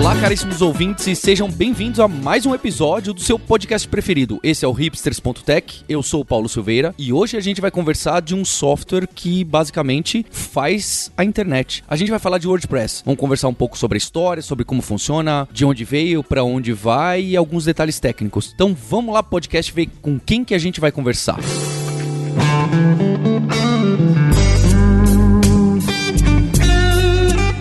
[0.00, 4.40] Olá, caríssimos ouvintes, e sejam bem-vindos a mais um episódio do seu podcast preferido.
[4.42, 8.22] Esse é o hipsters.tech, eu sou o Paulo Silveira e hoje a gente vai conversar
[8.22, 11.84] de um software que basicamente faz a internet.
[11.86, 13.02] A gente vai falar de WordPress.
[13.04, 16.72] Vamos conversar um pouco sobre a história, sobre como funciona, de onde veio, para onde
[16.72, 18.52] vai e alguns detalhes técnicos.
[18.54, 21.38] Então vamos lá, podcast, ver com quem que a gente vai conversar.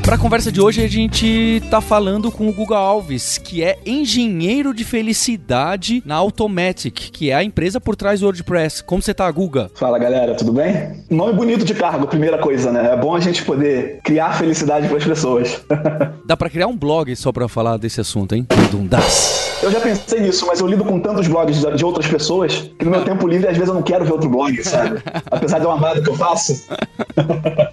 [0.09, 3.77] Para a conversa de hoje, a gente tá falando com o Guga Alves, que é
[3.85, 8.83] engenheiro de felicidade na Automatic, que é a empresa por trás do WordPress.
[8.83, 9.69] Como você tá, Guga?
[9.75, 11.03] Fala, galera, tudo bem?
[11.11, 12.91] Nome bonito de cargo, primeira coisa, né?
[12.91, 15.63] É bom a gente poder criar felicidade para as pessoas.
[16.25, 18.47] Dá para criar um blog só para falar desse assunto, hein?
[18.71, 19.59] Dundas.
[19.61, 22.91] Eu já pensei nisso, mas eu lido com tantos blogs de outras pessoas que no
[22.91, 25.01] meu tempo livre, às vezes, eu não quero ver outro blog, sabe?
[25.29, 26.65] Apesar de uma amada que eu faço.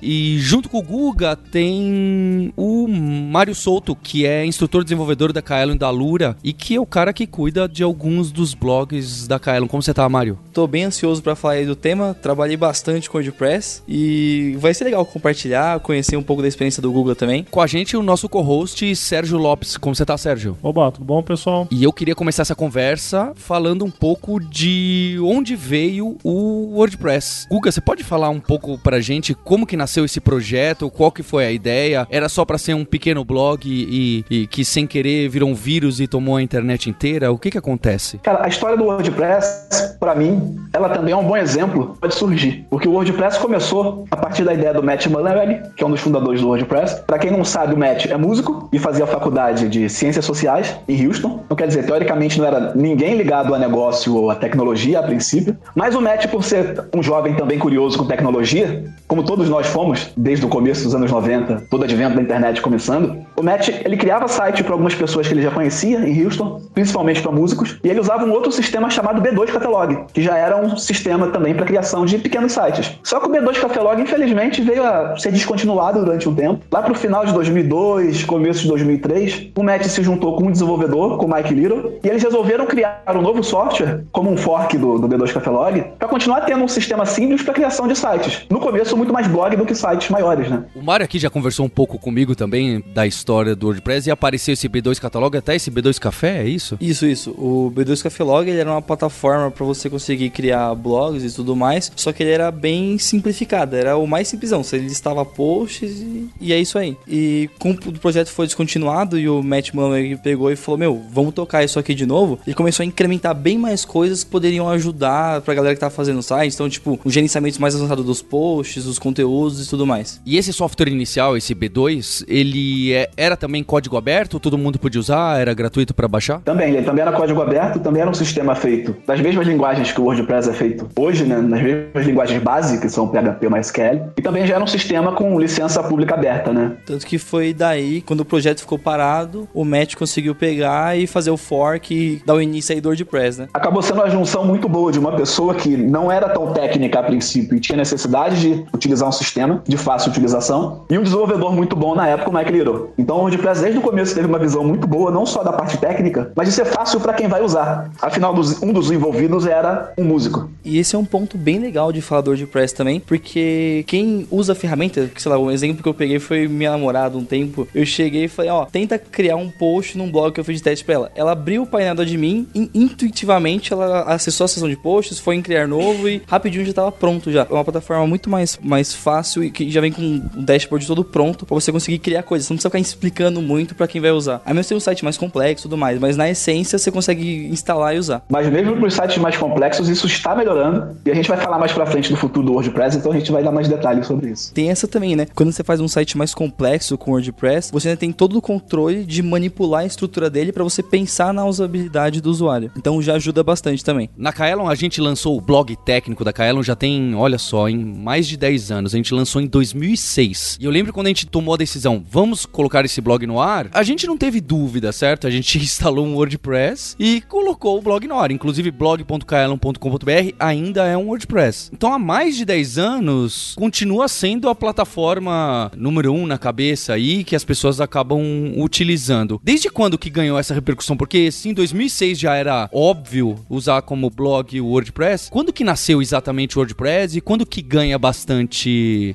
[0.03, 2.26] e junto com o Guga tem
[2.57, 6.81] o Mário Souto, que é instrutor desenvolvedor da Kaelon e da Lura, e que é
[6.81, 9.67] o cara que cuida de alguns dos blogs da Kaelon.
[9.67, 10.39] Como você tá, Mário?
[10.53, 14.73] Tô bem ansioso para falar aí do tema, trabalhei bastante com o WordPress e vai
[14.75, 17.47] ser legal compartilhar, conhecer um pouco da experiência do Guga também.
[17.51, 19.77] Com a gente, o nosso co-host Sérgio Lopes.
[19.77, 20.57] Como você tá, Sérgio?
[20.63, 21.69] Oba, tudo bom, pessoal?
[21.71, 27.47] E eu queria começar essa conversa falando um pouco de onde veio o WordPress.
[27.51, 31.23] Guga, você pode falar um pouco pra gente como que nasceu esse projeto, qual que
[31.23, 32.07] foi a ideia?
[32.17, 36.01] Era só para ser um pequeno blog e, e, que sem querer virou um vírus
[36.01, 37.31] e tomou a internet inteira?
[37.31, 38.17] O que que acontece?
[38.23, 42.67] Cara, a história do WordPress, para mim, ela também é um bom exemplo pode surgir.
[42.71, 46.01] Porque o WordPress começou a partir da ideia do Matt Mullenweg, que é um dos
[46.01, 47.03] fundadores do WordPress.
[47.07, 51.07] Para quem não sabe, o Matt é músico e fazia faculdade de Ciências Sociais em
[51.07, 51.43] Houston.
[51.45, 55.55] Então, quer dizer, teoricamente não era ninguém ligado a negócio ou a tecnologia a princípio,
[55.75, 60.13] mas o Matt, por ser um jovem também curioso com tecnologia, como todos nós fomos
[60.17, 64.27] desde o começo dos anos 90, todo advento da internet começando, o Matt ele criava
[64.29, 68.01] site para algumas pessoas que ele já conhecia em Houston, principalmente para músicos, e ele
[68.01, 72.05] usava um outro sistema chamado B2 Catalog, que já era um sistema também para criação
[72.05, 72.99] de pequenos sites.
[73.03, 76.65] Só que o B2 Catalog, infelizmente, veio a ser descontinuado durante um tempo.
[76.73, 80.51] Lá para o final de 2002, começo de 2003, o Matt se juntou com um
[80.51, 84.77] desenvolvedor, com o Mike Little, e eles resolveram criar um novo software, como um fork
[84.77, 88.47] do, do B2 Catalog, para continuar tendo um sistema simples para criação de sites.
[88.51, 90.65] No começo, muito mais blog do que sites maiores, né?
[90.75, 94.55] O Mário aqui já conversou um pouco comigo também da história do WordPress e apareceu
[94.55, 96.77] esse B2 Catalog, até esse B2 Café, é isso?
[96.81, 97.31] Isso, isso.
[97.33, 101.93] O B2 Café ele era uma plataforma para você conseguir criar blogs e tudo mais,
[101.95, 104.63] só que ele era bem simplificado, era o mais simplesão.
[104.63, 106.97] Você listava posts e, e é isso aí.
[107.07, 111.35] E com o projeto foi descontinuado e o Matt Mullen pegou e falou: Meu, vamos
[111.35, 112.39] tocar isso aqui de novo.
[112.47, 116.19] Ele começou a incrementar bem mais coisas que poderiam ajudar pra galera que tava fazendo
[116.19, 116.55] o site.
[116.55, 120.21] Então, tipo, o gerenciamento mais avançado dos posts, os conteúdos e tudo mais.
[120.25, 124.39] E esse software inicial, esse B2, ele é, era também código aberto?
[124.41, 125.41] Todo mundo podia usar?
[125.41, 126.41] Era gratuito para baixar?
[126.41, 130.01] Também, ele também era código aberto, também era um sistema feito das mesmas linguagens que
[130.01, 131.41] o WordPress é feito hoje, né?
[131.41, 134.13] Nas mesmas linguagens básicas, que são PHP e MySQL.
[134.17, 136.77] E também já era um sistema com licença pública aberta, né?
[136.85, 141.31] Tanto que foi daí, quando o projeto ficou parado, o Matt conseguiu pegar e fazer
[141.31, 143.49] o fork e dar o início aí do WordPress, né?
[143.53, 147.03] Acabou sendo uma junção muito boa de uma pessoa que não era tão técnica a
[147.03, 151.75] princípio e tinha necessidade de utilizar um sistema de fácil utilização e um desenvolvedor muito
[151.75, 152.91] bom na época, o Mike Little.
[152.97, 155.79] Então o WordPress desde o começo teve uma visão muito boa, não só da parte
[155.79, 157.91] técnica, mas de ser fácil para quem vai usar.
[158.01, 160.49] Afinal, um dos envolvidos era um músico.
[160.65, 164.53] E esse é um ponto bem legal de falar do WordPress também, porque quem usa
[164.53, 167.85] a ferramenta, sei lá, um exemplo que eu peguei foi minha namorada um tempo, eu
[167.87, 170.85] cheguei e falei, ó, tenta criar um post num blog que eu fiz de teste
[170.85, 171.13] pra ela.
[171.15, 175.37] Ela abriu o painel do admin e intuitivamente ela acessou a seção de posts, foi
[175.37, 177.47] em criar novo e rapidinho já estava pronto já.
[177.49, 180.03] É uma plataforma muito mais, mais fácil e que já vem com
[180.35, 182.47] o dashboard todo pronto para você conseguir criar coisas.
[182.47, 184.43] Você não precisa ficar explicando muito para quem vai usar.
[184.45, 187.47] A menos tem um site mais complexo e tudo mais, mas na essência você consegue
[187.47, 188.23] instalar e usar.
[188.29, 191.59] Mas mesmo para os sites mais complexos, isso está melhorando e a gente vai falar
[191.59, 194.31] mais para frente do futuro do WordPress, então a gente vai dar mais detalhes sobre
[194.31, 194.53] isso.
[194.53, 195.27] Tem essa também, né?
[195.35, 199.05] Quando você faz um site mais complexo com WordPress, você ainda tem todo o controle
[199.05, 202.71] de manipular a estrutura dele para você pensar na usabilidade do usuário.
[202.77, 204.11] Então já ajuda bastante também.
[204.17, 207.85] Na Kaelon a gente lançou o blog técnico da Kaelon já tem, olha só, em
[207.85, 208.95] mais de 10 10 anos.
[208.95, 210.59] A gente lançou em 2006.
[210.61, 213.69] E eu lembro quando a gente tomou a decisão, vamos colocar esse blog no ar,
[213.73, 215.27] a gente não teve dúvida, certo?
[215.27, 218.31] A gente instalou um WordPress e colocou o blog no ar.
[218.31, 221.71] Inclusive, blog.kaelon.com.br ainda é um WordPress.
[221.73, 227.25] Então, há mais de 10 anos, continua sendo a plataforma número um na cabeça aí
[227.25, 228.21] que as pessoas acabam
[228.57, 229.41] utilizando.
[229.45, 230.97] Desde quando que ganhou essa repercussão?
[230.97, 236.01] Porque se em 2006 já era óbvio usar como blog o WordPress, quando que nasceu
[236.01, 238.46] exatamente o WordPress e quando que ganha bastante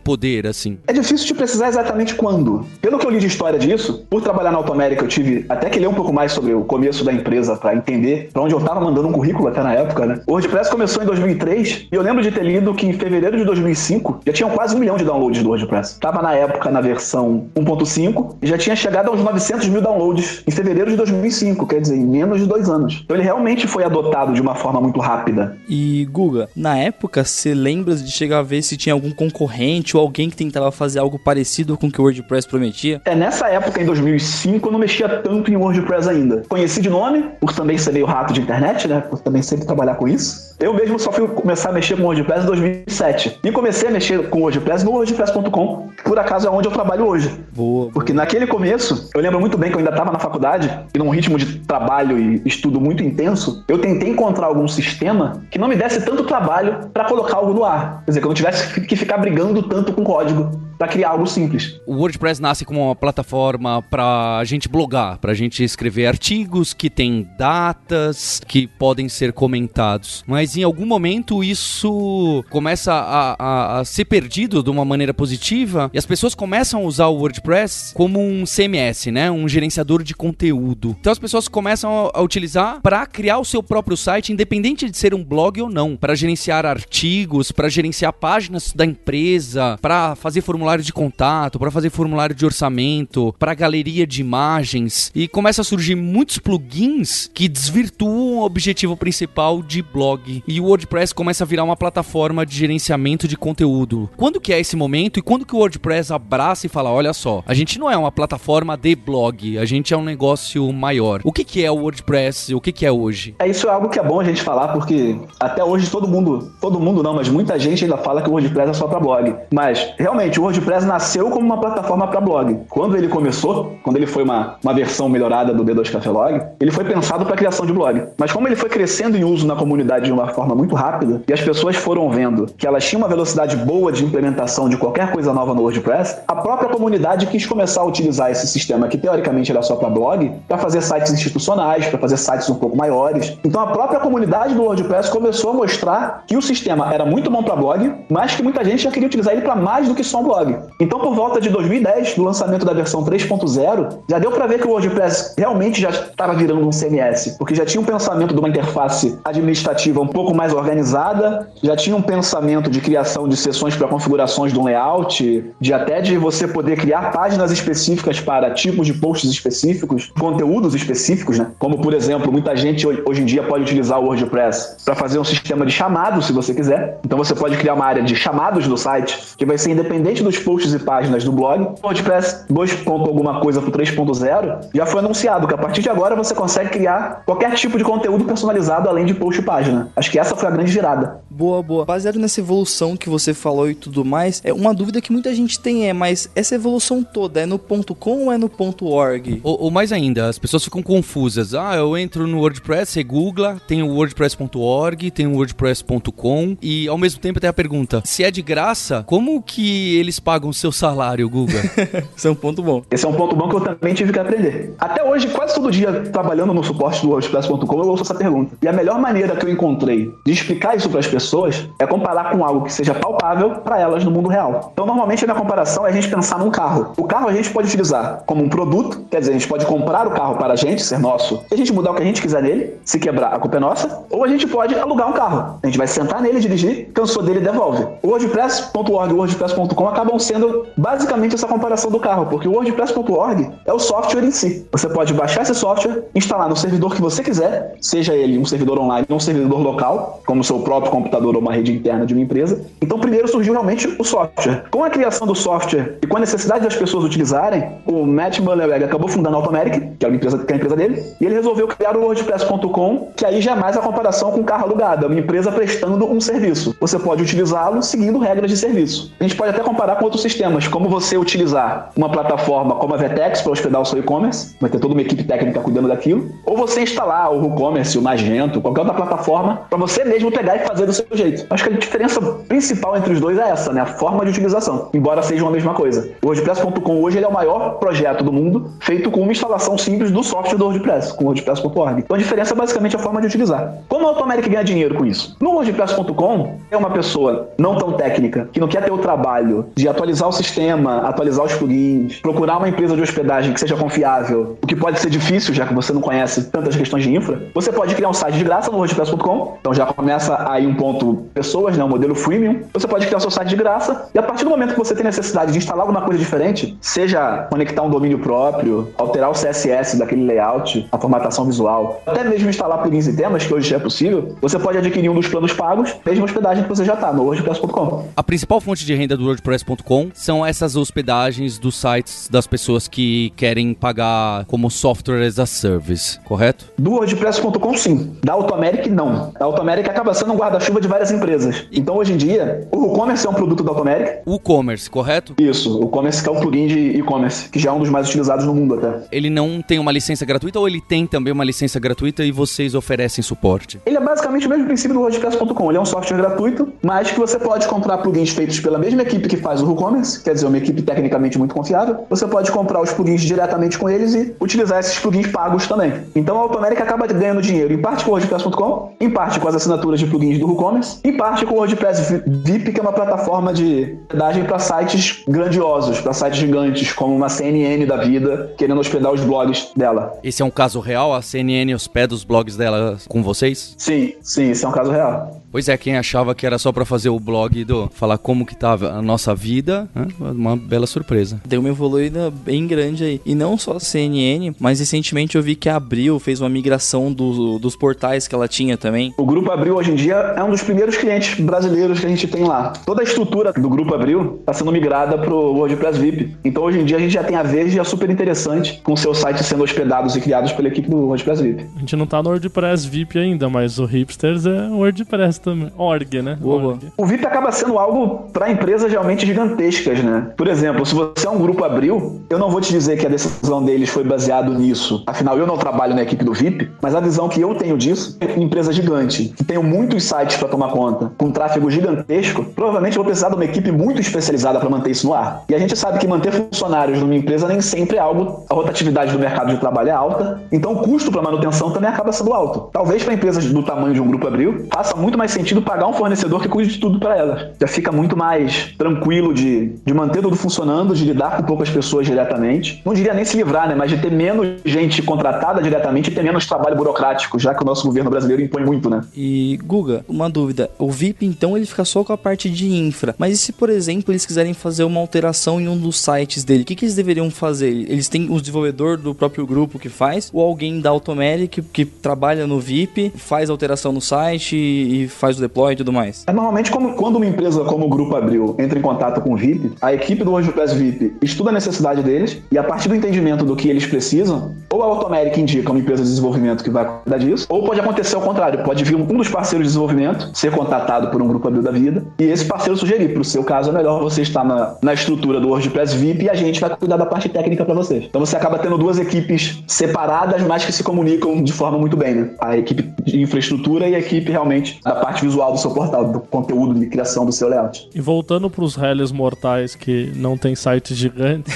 [0.03, 0.77] poder, assim?
[0.87, 2.65] É difícil de precisar exatamente quando.
[2.81, 5.79] Pelo que eu li de história disso, por trabalhar na Automérica, eu tive até que
[5.79, 8.81] ler um pouco mais sobre o começo da empresa para entender para onde eu tava
[8.81, 10.21] mandando um currículo até na época, né?
[10.27, 13.43] O WordPress começou em 2003 e eu lembro de ter lido que em fevereiro de
[13.43, 15.99] 2005 já tinham quase um milhão de downloads do WordPress.
[15.99, 20.51] Tava na época na versão 1.5 e já tinha chegado aos 900 mil downloads em
[20.51, 23.01] fevereiro de 2005, quer dizer, em menos de dois anos.
[23.03, 25.57] Então ele realmente foi adotado de uma forma muito rápida.
[25.67, 30.01] E Guga, na época, você lembra de chegar a ver se tinha algum concorrente ou
[30.01, 33.01] alguém que tentava fazer algo parecido com o que o WordPress prometia?
[33.06, 36.41] É, nessa época, em 2005, eu não mexia tanto em WordPress ainda.
[36.50, 39.01] Conheci de nome, por também ser meio rato de internet, né?
[39.01, 40.50] Por também sempre trabalhar com isso.
[40.61, 43.39] Eu mesmo só fui começar a mexer com WordPress em 2007.
[43.43, 47.35] E comecei a mexer com WordPress no WordPress.com, por acaso é onde eu trabalho hoje.
[47.51, 47.89] Boa.
[47.91, 51.09] Porque naquele começo, eu lembro muito bem que eu ainda estava na faculdade, e num
[51.09, 55.75] ritmo de trabalho e estudo muito intenso, eu tentei encontrar algum sistema que não me
[55.75, 58.03] desse tanto trabalho para colocar algo no ar.
[58.05, 61.27] Quer dizer, que eu não tivesse que ficar brigando tanto com código para criar algo
[61.27, 61.79] simples.
[61.85, 66.73] O WordPress nasce como uma plataforma para a gente blogar, para a gente escrever artigos
[66.73, 70.23] que tem datas que podem ser comentados.
[70.25, 75.91] Mas em algum momento isso começa a, a, a ser perdido de uma maneira positiva
[75.93, 79.29] e as pessoas começam a usar o WordPress como um CMS, né?
[79.29, 80.95] Um gerenciador de conteúdo.
[80.99, 84.97] Então as pessoas começam a, a utilizar para criar o seu próprio site, independente de
[84.97, 90.41] ser um blog ou não, para gerenciar artigos, para gerenciar páginas da empresa, para fazer
[90.71, 95.65] formulário de contato, para fazer formulário de orçamento, para galeria de imagens e começa a
[95.65, 100.44] surgir muitos plugins que desvirtuam o objetivo principal de blog.
[100.47, 104.09] E o WordPress começa a virar uma plataforma de gerenciamento de conteúdo.
[104.15, 107.44] Quando que é esse momento e quando que o WordPress abraça e fala, olha só,
[107.45, 111.21] a gente não é uma plataforma de blog, a gente é um negócio maior.
[111.24, 112.53] O que que é o WordPress?
[112.53, 113.35] O que que é hoje?
[113.39, 116.53] É isso é algo que é bom a gente falar porque até hoje todo mundo,
[116.62, 119.35] todo mundo não, mas muita gente ainda fala que o WordPress é só para blog.
[119.53, 122.59] Mas realmente o WordPress nasceu como uma plataforma para blog.
[122.69, 126.71] Quando ele começou, quando ele foi uma, uma versão melhorada do B2 Café Log, ele
[126.71, 128.03] foi pensado para criação de blog.
[128.17, 131.33] Mas como ele foi crescendo em uso na comunidade de uma forma muito rápida e
[131.33, 135.33] as pessoas foram vendo que elas tinham uma velocidade boa de implementação de qualquer coisa
[135.33, 139.61] nova no WordPress, a própria comunidade quis começar a utilizar esse sistema que teoricamente era
[139.61, 143.37] só para blog, para fazer sites institucionais, para fazer sites um pouco maiores.
[143.43, 147.43] Então a própria comunidade do WordPress começou a mostrar que o sistema era muito bom
[147.43, 150.19] para blog, mas que muita gente já queria utilizar ele para mais do que só
[150.19, 150.40] um blog.
[150.79, 154.67] Então por volta de 2010, do lançamento da versão 3.0, já deu para ver que
[154.67, 158.49] o WordPress realmente já estava virando um CMS, porque já tinha um pensamento de uma
[158.49, 163.88] interface administrativa um pouco mais organizada, já tinha um pensamento de criação de sessões para
[163.88, 168.93] configurações de um layout, de até de você poder criar páginas específicas para tipos de
[168.93, 171.47] posts específicos, conteúdos específicos, né?
[171.59, 175.23] Como por exemplo, muita gente hoje em dia pode utilizar o WordPress para fazer um
[175.23, 176.99] sistema de chamados, se você quiser.
[177.05, 180.39] Então você pode criar uma área de chamados no site que vai ser independente dos
[180.39, 181.75] posts e páginas do blog.
[181.83, 182.87] WordPress 2.
[182.87, 187.23] alguma coisa para 3.0 já foi anunciado que a partir de agora você consegue criar
[187.25, 189.89] qualquer tipo de conteúdo personalizado além de post e página.
[189.95, 191.21] Acho que essa foi a grande virada.
[191.41, 191.85] Boa, boa.
[191.85, 195.59] Baseado nessa evolução que você falou e tudo mais, é uma dúvida que muita gente
[195.59, 198.45] tem é, mas essa evolução toda é no .com ou é no
[198.83, 199.41] .org?
[199.43, 201.55] Ou, ou mais ainda, as pessoas ficam confusas.
[201.55, 206.95] Ah, eu entro no WordPress, você googla, tem o wordpress.org, tem o wordpress.com e ao
[206.95, 210.71] mesmo tempo tem a pergunta, se é de graça, como que eles pagam o seu
[210.71, 211.60] salário, Google?
[212.15, 212.83] Esse é um ponto bom.
[212.91, 214.75] Esse é um ponto bom que eu também tive que aprender.
[214.77, 218.55] Até hoje, quase todo dia, trabalhando no suporte do wordpress.com, eu ouço essa pergunta.
[218.62, 221.30] E a melhor maneira que eu encontrei de explicar isso para as pessoas
[221.79, 224.71] é comparar com algo que seja palpável para elas no mundo real.
[224.73, 226.93] Então, normalmente, a minha comparação é a gente pensar num carro.
[226.97, 230.07] O carro a gente pode utilizar como um produto, quer dizer, a gente pode comprar
[230.07, 232.21] o carro para a gente, ser nosso, e a gente mudar o que a gente
[232.21, 235.59] quiser nele, se quebrar, a culpa é nossa, ou a gente pode alugar um carro.
[235.63, 237.88] A gente vai sentar nele, dirigir, cansou dele, devolve.
[238.01, 243.73] O WordPress.org e WordPress.com acabam sendo basicamente essa comparação do carro, porque o WordPress.org é
[243.73, 244.67] o software em si.
[244.71, 248.79] Você pode baixar esse software, instalar no servidor que você quiser, seja ele um servidor
[248.79, 252.13] online ou um servidor local, como o seu próprio computador ou uma rede interna de
[252.13, 252.62] uma empresa.
[252.82, 254.65] Então, primeiro surgiu realmente o software.
[254.72, 258.84] Com a criação do software e com a necessidade das pessoas utilizarem, o Matt Mullenweg
[258.84, 261.36] acabou fundando a Automeric, que é a empresa, que é a empresa dele, e ele
[261.36, 265.08] resolveu criar o WordPress.com, que aí já é mais a comparação com carro alugado, é
[265.08, 266.75] uma empresa prestando um serviço.
[266.80, 269.13] Você pode utilizá-lo seguindo regras de serviço.
[269.20, 272.98] A gente pode até comparar com outros sistemas, como você utilizar uma plataforma como a
[272.98, 276.58] Vetex para hospedar o seu e-commerce, vai ter toda uma equipe técnica cuidando daquilo, ou
[276.58, 280.86] você instalar o WooCommerce, o Magento, qualquer outra plataforma, para você mesmo pegar e fazer
[280.86, 281.46] do seu jeito.
[281.50, 283.81] Acho que a diferença principal entre os dois é essa, né?
[283.81, 286.12] A forma de utilização, embora sejam a mesma coisa.
[286.22, 290.12] O WordPress.com hoje ele é o maior projeto do mundo, feito com uma instalação simples
[290.12, 292.00] do software do WordPress, com o WordPress.org.
[292.00, 293.75] Então a diferença é basicamente a forma de utilizar.
[293.88, 295.36] Como a Automeric ganha dinheiro com isso?
[295.39, 299.88] No WordPress.com, é uma pessoa não tão técnica, que não quer ter o trabalho de
[299.88, 304.67] atualizar o sistema, atualizar os plugins, procurar uma empresa de hospedagem que seja confiável, o
[304.67, 307.96] que pode ser difícil, já que você não conhece tantas questões de infra, você pode
[307.96, 309.58] criar um site de graça no WordPress.com.
[309.60, 310.90] Então já começa aí um ponto
[311.33, 312.62] pessoas, né, um modelo freemium.
[312.74, 314.95] Você pode criar o seu site de graça e a partir do momento que você
[314.95, 319.98] tem necessidade de instalar alguma coisa diferente, seja conectar um domínio próprio, alterar o CSS
[319.98, 323.79] daquele layout, a formatação visual, até mesmo instalar plugins e temas, que hoje já é
[323.79, 327.24] possível, você pode adquirir um dos planos pagos, mesmo hospedagem que você já está no
[327.24, 328.10] WordPress.com.
[328.15, 333.31] A principal fonte de renda do WordPress.com são essas hospedagens dos sites das pessoas que
[333.36, 336.65] querem pagar como software as a service, correto?
[336.77, 338.15] Do WordPress.com, sim.
[338.24, 339.31] Da Automeric, não.
[339.39, 341.65] A Automeric acaba sendo um guarda-chuva de várias empresas.
[341.71, 344.21] Então, hoje em dia, o WooCommerce é um produto da Automeric.
[344.25, 345.35] O e-commerce, correto?
[345.39, 348.07] Isso, o e-commerce que é o plugin de e-commerce, que já é um dos mais
[348.07, 349.07] utilizados no mundo até.
[349.11, 352.75] Ele não tem uma licença gratuita ou ele tem também uma licença gratuita e vocês
[352.75, 353.79] oferecem suporte?
[353.85, 355.69] Ele é basicamente o mesmo princípio do WordPress.com.
[355.69, 359.27] Ele é um software gratuito, mas que você pode comprar plugins feitos pela mesma equipe
[359.27, 362.05] que faz o WooCommerce, quer dizer, uma equipe tecnicamente muito confiável.
[362.09, 365.93] Você pode comprar os plugins diretamente com eles e utilizar esses plugins pagos também.
[366.15, 369.55] Então a Automeric acaba ganhando dinheiro, em parte com o WordPress.com, em parte com as
[369.55, 370.70] assinaturas de plugins do WooCommerce,
[371.03, 375.99] em parte com o WordPress VIP, que é uma plataforma de hospedagem para sites grandiosos,
[376.01, 380.13] para sites gigantes, como uma CNN da vida, querendo hospedar os blogs dela.
[380.23, 381.13] Esse é um caso real?
[381.13, 383.75] A CNN hospeda os blogs dela com vocês?
[383.77, 385.40] Sim, sim, esse é um caso real.
[385.51, 388.55] Pois é, quem achava que era só para fazer o blog do falar como que
[388.55, 390.08] tava a nossa vida, né?
[390.17, 391.41] uma bela surpresa.
[391.46, 393.22] Deu uma evoluída bem grande aí.
[393.25, 397.12] E não só a CNN, mas recentemente eu vi que a Abril fez uma migração
[397.12, 399.13] do, dos portais que ela tinha também.
[399.17, 402.27] O Grupo Abril hoje em dia é um dos primeiros clientes brasileiros que a gente
[402.27, 402.72] tem lá.
[402.86, 406.34] Toda a estrutura do Grupo Abril está sendo migrada para o WordPress VIP.
[406.46, 408.96] Então hoje em dia a gente já tem a Verde e é super interessante com
[408.96, 411.65] seus sites sendo hospedados e criados pela equipe do WordPress VIP.
[411.75, 415.71] A gente não tá no WordPress VIP ainda, mas o Hipsters é WordPress também.
[415.77, 416.38] Org, né?
[416.43, 416.91] Org.
[416.98, 420.31] O VIP acaba sendo algo para empresas realmente gigantescas, né?
[420.38, 423.10] Por exemplo, se você é um grupo Abril, eu não vou te dizer que a
[423.10, 425.03] decisão deles foi baseado nisso.
[425.07, 428.17] Afinal, eu não trabalho na equipe do VIP, mas a visão que eu tenho disso
[428.19, 432.95] é uma empresa gigante, que tenho muitos sites para tomar conta, com tráfego gigantesco, provavelmente
[432.95, 435.43] vou precisar de uma equipe muito especializada para manter isso no ar.
[435.50, 439.12] E a gente sabe que manter funcionários numa empresa nem sempre é algo, a rotatividade
[439.12, 442.69] do mercado de trabalho é alta, então o custo para manutenção também acaba sendo alto.
[442.71, 445.93] Talvez para empresas do tamanho de um grupo Abril, faça muito mais sentido pagar um
[445.93, 447.47] fornecedor que cuide de tudo para elas.
[447.59, 452.05] Já fica muito mais tranquilo de, de manter tudo funcionando, de lidar com poucas pessoas
[452.05, 452.81] diretamente.
[452.85, 453.75] Não diria nem se livrar, né?
[453.75, 457.65] Mas de ter menos gente contratada diretamente e ter menos trabalho burocrático, já que o
[457.65, 459.01] nosso governo brasileiro impõe muito, né?
[459.15, 460.69] E, Guga, uma dúvida.
[460.77, 463.15] O VIP, então, ele fica só com a parte de infra.
[463.17, 466.63] Mas e se, por exemplo, eles quiserem fazer uma alteração em um dos sites dele?
[466.63, 467.69] O que, que eles deveriam fazer?
[467.69, 470.29] Eles têm o desenvolvedor do próprio grupo que faz?
[470.33, 475.07] Ou alguém da Automeric que, que trabalha no VIP, faz alteração no site e, e
[475.21, 476.23] faz o deploy e tudo mais?
[476.25, 479.37] É normalmente como, quando uma empresa como o Grupo Abril entra em contato com o
[479.37, 483.45] VIP, a equipe do WordPress VIP estuda a necessidade deles e a partir do entendimento
[483.45, 487.19] do que eles precisam, ou a Automeric indica uma empresa de desenvolvimento que vai cuidar
[487.19, 491.11] disso, ou pode acontecer ao contrário, pode vir um dos parceiros de desenvolvimento ser contatado
[491.11, 493.73] por um Grupo Abril da vida e esse parceiro sugerir, para o seu caso é
[493.73, 497.05] melhor você estar na, na estrutura do WordPress VIP e a gente vai cuidar da
[497.05, 498.05] parte técnica para vocês.
[498.05, 502.15] Então você acaba tendo duas equipes separadas, mas que se comunicam de forma muito bem,
[502.15, 502.29] né?
[502.39, 506.20] A equipe de infraestrutura e a equipe realmente da parte visual do seu portal, do
[506.20, 507.89] conteúdo de criação do seu layout.
[507.94, 511.51] E voltando pros réis mortais que não tem site gigante,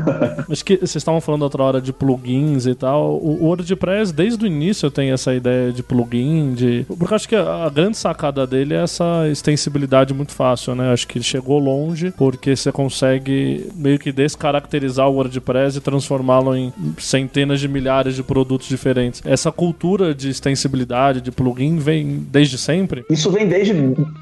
[0.50, 3.16] acho que vocês estavam falando outra hora de plugins e tal.
[3.16, 6.86] O WordPress, desde o início, tem essa ideia de plugin, de.
[6.98, 10.92] Porque acho que a grande sacada dele é essa extensibilidade muito fácil, né?
[10.92, 16.56] Acho que ele chegou longe porque você consegue meio que descaracterizar o WordPress e transformá-lo
[16.56, 19.22] em centenas de milhares de produtos diferentes.
[19.24, 22.89] Essa cultura de extensibilidade, de plugin, vem desde sempre?
[23.10, 23.74] Isso vem desde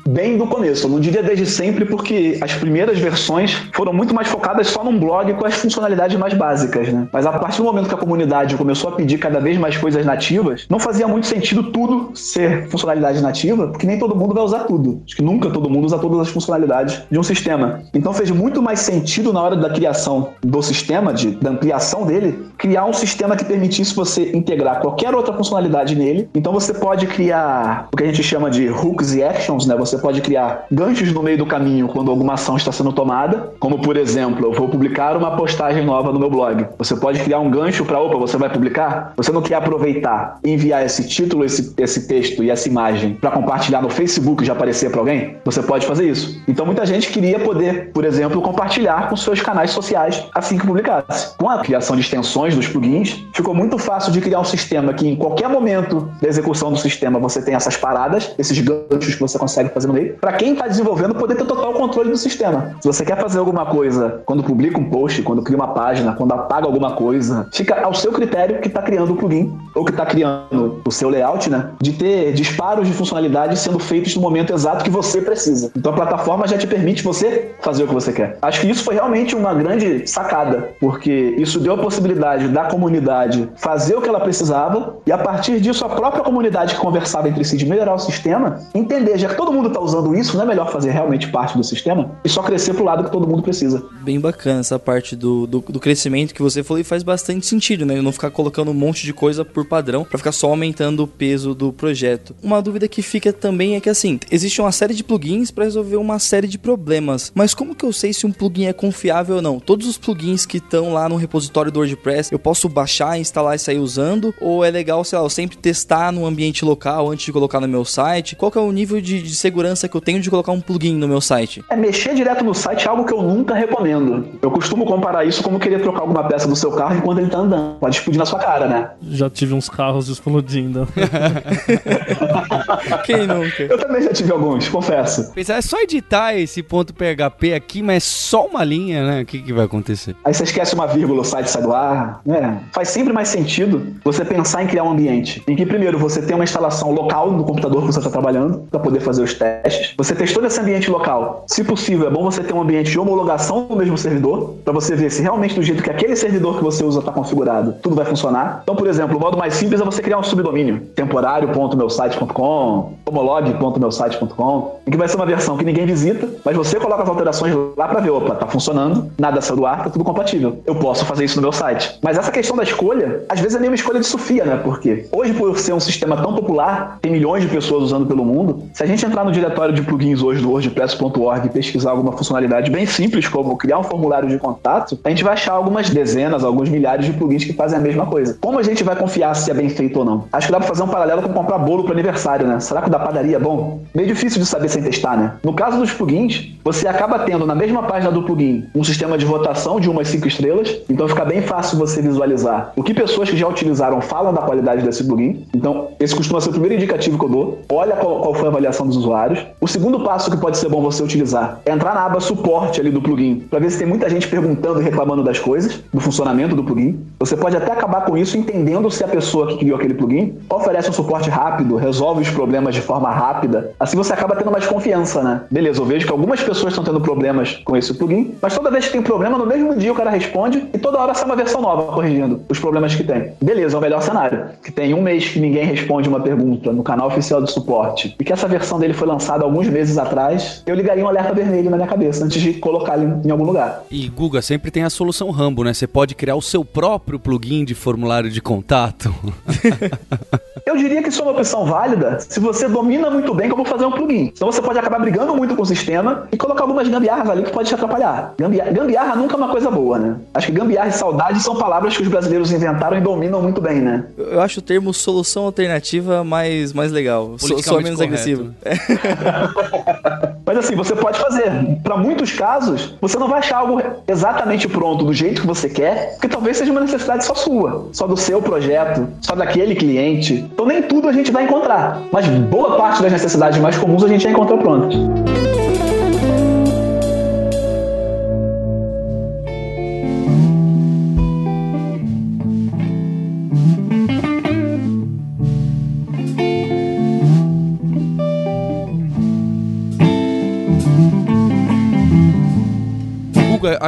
[0.09, 0.87] bem do começo.
[0.87, 4.99] Eu não diria desde sempre, porque as primeiras versões foram muito mais focadas só num
[4.99, 7.09] blog com as funcionalidades mais básicas, né?
[7.13, 10.05] Mas a partir do momento que a comunidade começou a pedir cada vez mais coisas
[10.05, 14.61] nativas, não fazia muito sentido tudo ser funcionalidade nativa, porque nem todo mundo vai usar
[14.61, 15.03] tudo.
[15.07, 17.83] Acho que nunca todo mundo usa todas as funcionalidades de um sistema.
[17.95, 22.47] Então fez muito mais sentido na hora da criação do sistema, de, da ampliação dele,
[22.57, 26.29] criar um sistema que permitisse você integrar qualquer outra funcionalidade nele.
[26.35, 29.76] Então você pode criar o que a gente chama de hooks e actions, né?
[29.76, 33.81] Você pode criar ganchos no meio do caminho quando alguma ação está sendo tomada, como
[33.81, 36.67] por exemplo, eu vou publicar uma postagem nova no meu blog.
[36.78, 39.12] Você pode criar um gancho para, opa, você vai publicar?
[39.17, 43.83] Você não quer aproveitar enviar esse título, esse, esse texto e essa imagem para compartilhar
[43.83, 45.37] no Facebook e já aparecer para alguém?
[45.45, 46.43] Você pode fazer isso.
[46.47, 51.37] Então muita gente queria poder, por exemplo, compartilhar com seus canais sociais assim que publicasse.
[51.37, 55.07] Com a criação de extensões dos plugins, ficou muito fácil de criar um sistema que
[55.07, 59.38] em qualquer momento da execução do sistema você tem essas paradas, esses ganchos que você
[59.38, 62.76] consegue fazer no meio, para quem está desenvolvendo poder ter total controle do sistema.
[62.80, 66.33] Se você quer fazer alguma coisa quando publica um post, quando cria uma página, quando
[66.33, 70.07] apaga alguma coisa, fica ao seu critério que está criando o plugin ou que está
[70.07, 71.71] criando o seu layout, né?
[71.80, 75.71] De ter disparos de funcionalidade sendo feitos no momento exato que você precisa.
[75.76, 78.38] Então a plataforma já te permite você fazer o que você quer.
[78.42, 83.49] Acho que isso foi realmente uma grande sacada, porque isso deu a possibilidade da comunidade
[83.57, 87.45] fazer o que ela precisava e a partir disso a própria comunidade que conversava entre
[87.45, 88.28] si de melhorar o sistema,
[88.75, 91.65] entender, já que todo mundo está usando isso, não é melhor fazer realmente parte do
[91.65, 93.85] sistema e só crescer pro lado que todo mundo precisa.
[94.03, 97.85] Bem bacana essa parte do, do, do crescimento que você falou e faz bastante sentido,
[97.85, 98.01] né?
[98.01, 101.55] Não ficar colocando um monte de coisa por padrão para ficar só aumentando o peso
[101.55, 102.35] do projeto.
[102.43, 105.97] Uma dúvida que fica também é que assim, existe uma série de plugins para resolver
[105.97, 109.43] uma série de problemas, mas como que eu sei se um plugin é confiável ou
[109.43, 109.61] não?
[109.61, 113.59] Todos os plugins que estão lá no repositório do WordPress, eu posso baixar, instalar e
[113.59, 114.35] sair usando?
[114.41, 117.69] Ou é legal, sei lá, eu sempre testar no ambiente local antes de colocar no
[117.69, 118.18] meu site?
[118.37, 120.95] Qual que é o nível de, de segurança que eu tenho de colocar um plugin
[120.97, 121.65] no meu site?
[121.71, 124.27] É mexer direto no site é algo que eu nunca recomendo.
[124.41, 127.39] Eu costumo comparar isso como querer trocar alguma peça do seu carro enquanto ele tá
[127.39, 127.79] andando.
[127.79, 128.91] Pode explodir na sua cara, né?
[129.03, 130.87] Já tive uns carros explodindo.
[133.05, 133.63] Quem nunca?
[133.63, 135.33] Eu também já tive alguns, confesso.
[135.33, 139.23] Pensar, é só editar esse ponto PHP aqui, mas é só uma linha, né?
[139.23, 140.15] O que, que vai acontecer?
[140.25, 142.21] Aí você esquece uma vírgula, o site sai do ar.
[142.25, 142.61] né?
[142.73, 146.35] Faz sempre mais sentido você pensar em criar um ambiente em que, primeiro, você tem
[146.35, 149.95] uma instalação local no computador que você está trabalhando para poder fazer os testes.
[149.97, 151.45] Você testou esse ambiente local.
[151.47, 154.95] Se possível, é bom você ter um ambiente de homologação no mesmo servidor para você
[154.97, 158.05] ver se realmente do jeito que aquele servidor que você usa está configurado, tudo vai
[158.05, 158.61] funcionar.
[158.62, 164.91] Então, por exemplo, o modo mais simples é você criar um subdomínio temporário.meusite.com, homolog.meusite.com, em
[164.91, 168.00] que vai ser uma versão que ninguém visita, mas você coloca as alterações lá para
[168.00, 170.61] ver, opa, tá funcionando, nada saiu do ar, tá tudo compatível.
[170.67, 171.99] Eu posso fazer isso no meu site.
[172.03, 174.57] Mas essa questão da escolha, às vezes é nem uma escolha de Sofia, né?
[174.62, 178.64] Porque hoje, por ser um sistema tão popular, tem milhões de pessoas usando pelo mundo.
[178.73, 182.70] Se a gente entrar no diretório de plugins hoje do WordPress.org e pesquisar alguma funcionalidade
[182.70, 186.68] bem simples, como criar um formulário de contato, a gente vai achar algumas dezenas, alguns
[186.68, 188.37] milhares de plugins que fazem a mesma coisa.
[188.40, 190.25] Como a gente vai confiar se é bem feito ou não?
[190.33, 192.61] Acho que dá pra fazer um paralelo com comprar bolo para aniversário, né?
[192.61, 193.81] Será que o da padaria é bom?
[193.94, 195.35] Meio difícil de saber sem testar, né?
[195.42, 199.25] No caso dos plugins, você acaba tendo na mesma página do plugin um sistema de
[199.25, 203.37] votação de umas cinco estrelas, então fica bem fácil você visualizar o que pessoas que
[203.37, 205.46] já utilizaram falam da qualidade desse plugin.
[205.55, 207.59] Então, esse costuma ser o primeiro indicativo que eu dou.
[207.70, 209.44] Olha qual, qual foi a avaliação dos usuários.
[209.61, 212.90] O segundo passo que pode ser bom você utilizar é entrar na aba suporte ali
[212.90, 216.55] do plugin, para ver se tem muita gente perguntando e reclamando das coisas, do funcionamento
[216.55, 216.98] do plugin.
[217.20, 220.90] Você pode até acabar com isso entendendo se a pessoa que criou aquele plugin oferece
[220.90, 223.72] um suporte rápido, resolve os problemas de forma rápida.
[223.79, 225.42] Assim você acaba tendo mais confiança, né?
[225.51, 228.87] Beleza, eu vejo que algumas pessoas estão tendo problemas com esse plugin, mas toda vez
[228.87, 231.61] que tem problema, no mesmo dia o cara responde e toda hora sai uma versão
[231.61, 233.33] nova corrigindo os problemas que tem.
[233.42, 234.46] Beleza, é o melhor cenário.
[234.62, 237.78] Que tem um mês que ninguém responde uma pergunta no canal oficial de suporte
[238.19, 241.71] e que essa versão dele foi lançada alguns meses atrás, eu ligaria um alerta vermelho
[241.71, 243.85] na minha cabeça antes de colocar ele em algum lugar.
[243.91, 245.73] E Guga, sempre tem a solução Rambo, né?
[245.73, 249.14] Você pode criar o seu próprio plugin de formulário de contato.
[250.67, 253.87] Eu diria que isso é uma opção válida se você domina muito bem como fazer
[253.87, 254.33] um plugin.
[254.35, 257.51] Então você pode acabar brigando muito com o sistema e colocar algumas gambiarras ali que
[257.51, 258.35] pode te atrapalhar.
[258.38, 260.17] Gambiarra, gambiarra nunca é uma coisa boa, né?
[260.35, 263.81] Acho que gambiarra e saudade são palavras que os brasileiros inventaram e dominam muito bem,
[263.81, 264.05] né?
[264.19, 267.37] Eu acho o termo solução alternativa mais, mais legal.
[267.62, 268.05] So, só menos correto.
[268.05, 268.55] agressivo.
[270.44, 271.51] Mas assim, você pode fazer.
[271.83, 276.12] Para muitos casos, você não vai achar algo exatamente pronto do jeito que você quer,
[276.12, 280.35] porque talvez seja uma necessidade só sua, só do seu projeto, só daquele cliente.
[280.35, 284.09] Então nem tudo a gente vai encontrar, mas boa parte das necessidades mais comuns a
[284.09, 284.94] gente já encontrou prontas.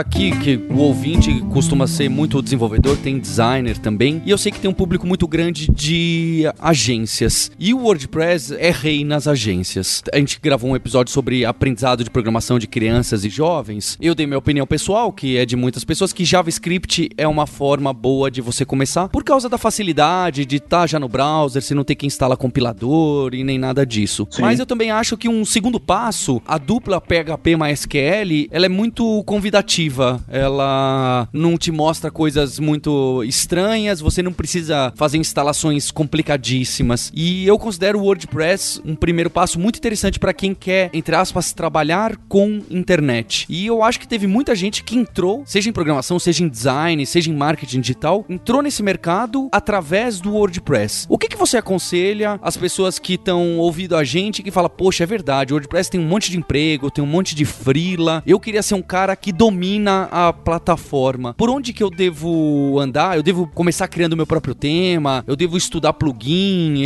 [0.00, 4.58] Aqui que o ouvinte costuma ser muito desenvolvedor, tem designer também, e eu sei que
[4.58, 7.50] tem um público muito grande de agências.
[7.58, 10.02] E o WordPress é rei nas agências.
[10.12, 13.98] A gente gravou um episódio sobre aprendizado de programação de crianças e jovens.
[14.00, 17.92] Eu dei minha opinião pessoal, que é de muitas pessoas, que JavaScript é uma forma
[17.92, 21.74] boa de você começar por causa da facilidade de estar tá já no browser, você
[21.74, 24.26] não ter que instalar compilador e nem nada disso.
[24.30, 24.42] Sim.
[24.42, 29.22] Mas eu também acho que um segundo passo, a dupla PHP MySQL, ela é muito
[29.24, 29.89] convidativa.
[30.28, 37.10] Ela não te mostra coisas muito estranhas, você não precisa fazer instalações complicadíssimas.
[37.14, 41.52] E eu considero o WordPress um primeiro passo muito interessante para quem quer, entre aspas,
[41.52, 43.46] trabalhar com internet.
[43.48, 47.04] E eu acho que teve muita gente que entrou, seja em programação, seja em design,
[47.06, 51.06] seja em marketing digital, entrou nesse mercado através do WordPress.
[51.08, 55.04] O que, que você aconselha as pessoas que estão ouvindo a gente que fala, poxa,
[55.04, 58.22] é verdade, o WordPress tem um monte de emprego, tem um monte de freela.
[58.26, 59.69] Eu queria ser um cara que domina
[60.10, 61.34] a plataforma.
[61.34, 63.16] Por onde que eu devo andar?
[63.16, 65.24] Eu devo começar criando meu próprio tema?
[65.26, 66.82] Eu devo estudar plugin?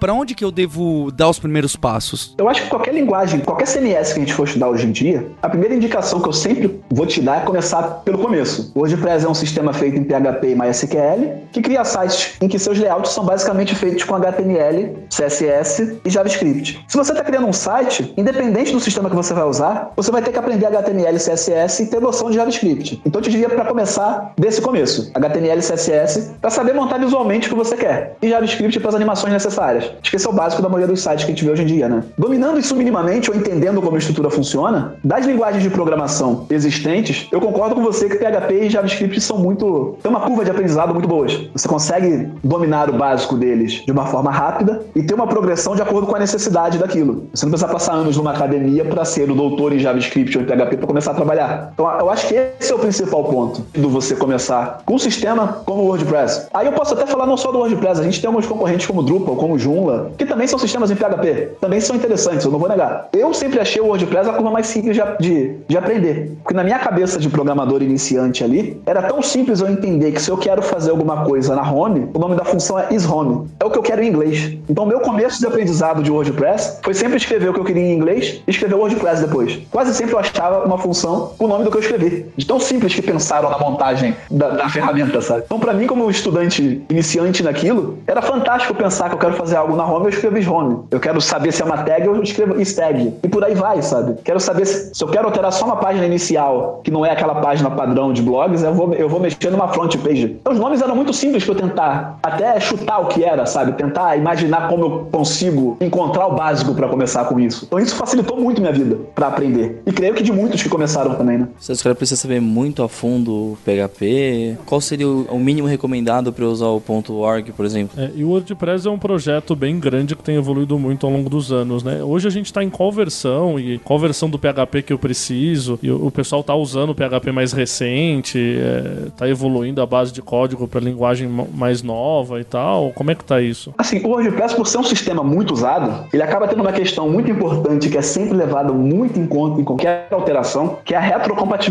[0.00, 2.34] Para onde que eu devo dar os primeiros passos?
[2.38, 5.30] Eu acho que qualquer linguagem, qualquer CMS que a gente for estudar hoje em dia,
[5.42, 8.72] a primeira indicação que eu sempre vou te dar é começar pelo começo.
[8.74, 12.58] O WordPress é um sistema feito em PHP e MySQL que cria sites em que
[12.58, 16.84] seus layouts são basicamente feitos com HTML, CSS e JavaScript.
[16.86, 20.22] Se você está criando um site, independente do sistema que você vai usar, você vai
[20.22, 23.00] ter que aprender HTML, CSS e ter noção de JavaScript.
[23.04, 27.50] Então eu te diria para começar desse começo, HTML, CSS, para saber montar visualmente o
[27.50, 29.90] que você quer e JavaScript para as animações necessárias.
[30.12, 31.88] Esse é o básico da maioria dos sites que a gente vê hoje em dia,
[31.88, 32.02] né?
[32.16, 37.40] Dominando isso minimamente ou entendendo como a estrutura funciona, das linguagens de programação existentes, eu
[37.40, 39.96] concordo com você que PHP e JavaScript são muito.
[40.02, 41.48] tem uma curva de aprendizado muito boas.
[41.52, 45.82] Você consegue dominar o básico deles de uma forma rápida e ter uma progressão de
[45.82, 47.28] acordo com a necessidade daquilo.
[47.34, 50.46] Você não precisa passar anos numa academia para ser o doutor em JavaScript ou em
[50.46, 51.70] PHP para começar a trabalhar.
[51.74, 55.62] Então, eu acho que esse é o principal ponto do você começar com um sistema
[55.64, 56.48] como o WordPress.
[56.52, 59.02] Aí eu posso até falar não só do WordPress, a gente tem alguns concorrentes como
[59.02, 62.68] Drupal, como Joomla, que também são sistemas em PHP, também são interessantes, eu não vou
[62.68, 63.08] negar.
[63.12, 66.64] Eu sempre achei o WordPress a curva mais simples de, de, de aprender, porque na
[66.64, 70.62] minha cabeça de programador iniciante ali, era tão simples eu entender que se eu quero
[70.62, 73.48] fazer alguma coisa na home, o nome da função é ishome.
[73.60, 74.56] É o que eu quero em inglês.
[74.68, 77.94] Então, meu começo de aprendizado de WordPress foi sempre escrever o que eu queria em
[77.94, 79.58] inglês e escrever WordPress depois.
[79.70, 82.26] Quase sempre eu achava uma função com o nome do que eu escrevi.
[82.36, 85.42] De tão simples que pensaram na montagem da, da ferramenta, sabe?
[85.46, 89.76] Então, para mim, como estudante iniciante naquilo, era fantástico pensar que eu quero fazer algo
[89.76, 90.78] na home, eu escrevo ishome.
[90.90, 93.14] Eu quero saber se é uma tag, eu escrevo istag.
[93.22, 94.16] E por aí vai, sabe?
[94.22, 97.36] Quero saber se, se eu quero alterar só uma página inicial, que não é aquela
[97.36, 100.36] página padrão de blogs, eu vou, eu vou mexer numa front page.
[100.40, 103.72] Então, os nomes eram muito simples para eu tentar até chutar o que era, sabe?
[103.72, 107.64] Tentar imaginar como eu consigo encontrar o básico para começar com isso.
[107.66, 109.82] Então, isso facilitou muito minha vida para aprender.
[109.86, 111.48] E creio que de muitos que começaram também, né?
[111.58, 116.32] Se os caras precisam saber muito a fundo o PHP, qual seria o mínimo recomendado
[116.32, 116.82] para usar o
[117.20, 118.02] .org, por exemplo?
[118.02, 121.30] É, e o WordPress é um projeto bem grande que tem evoluído muito ao longo
[121.30, 122.02] dos anos, né?
[122.02, 125.78] Hoje a gente está em qual versão e qual versão do PHP que eu preciso?
[125.80, 130.20] E o pessoal tá usando o PHP mais recente, é, tá evoluindo a base de
[130.20, 132.90] código para linguagem mais nova e tal.
[132.90, 133.72] Como é que tá isso?
[133.78, 137.30] Assim, o WordPress, por ser um sistema muito usado, ele acaba tendo uma questão muito
[137.30, 141.67] importante que é sempre levada muito em conta em qualquer alteração, que é a retrocompatibilidade.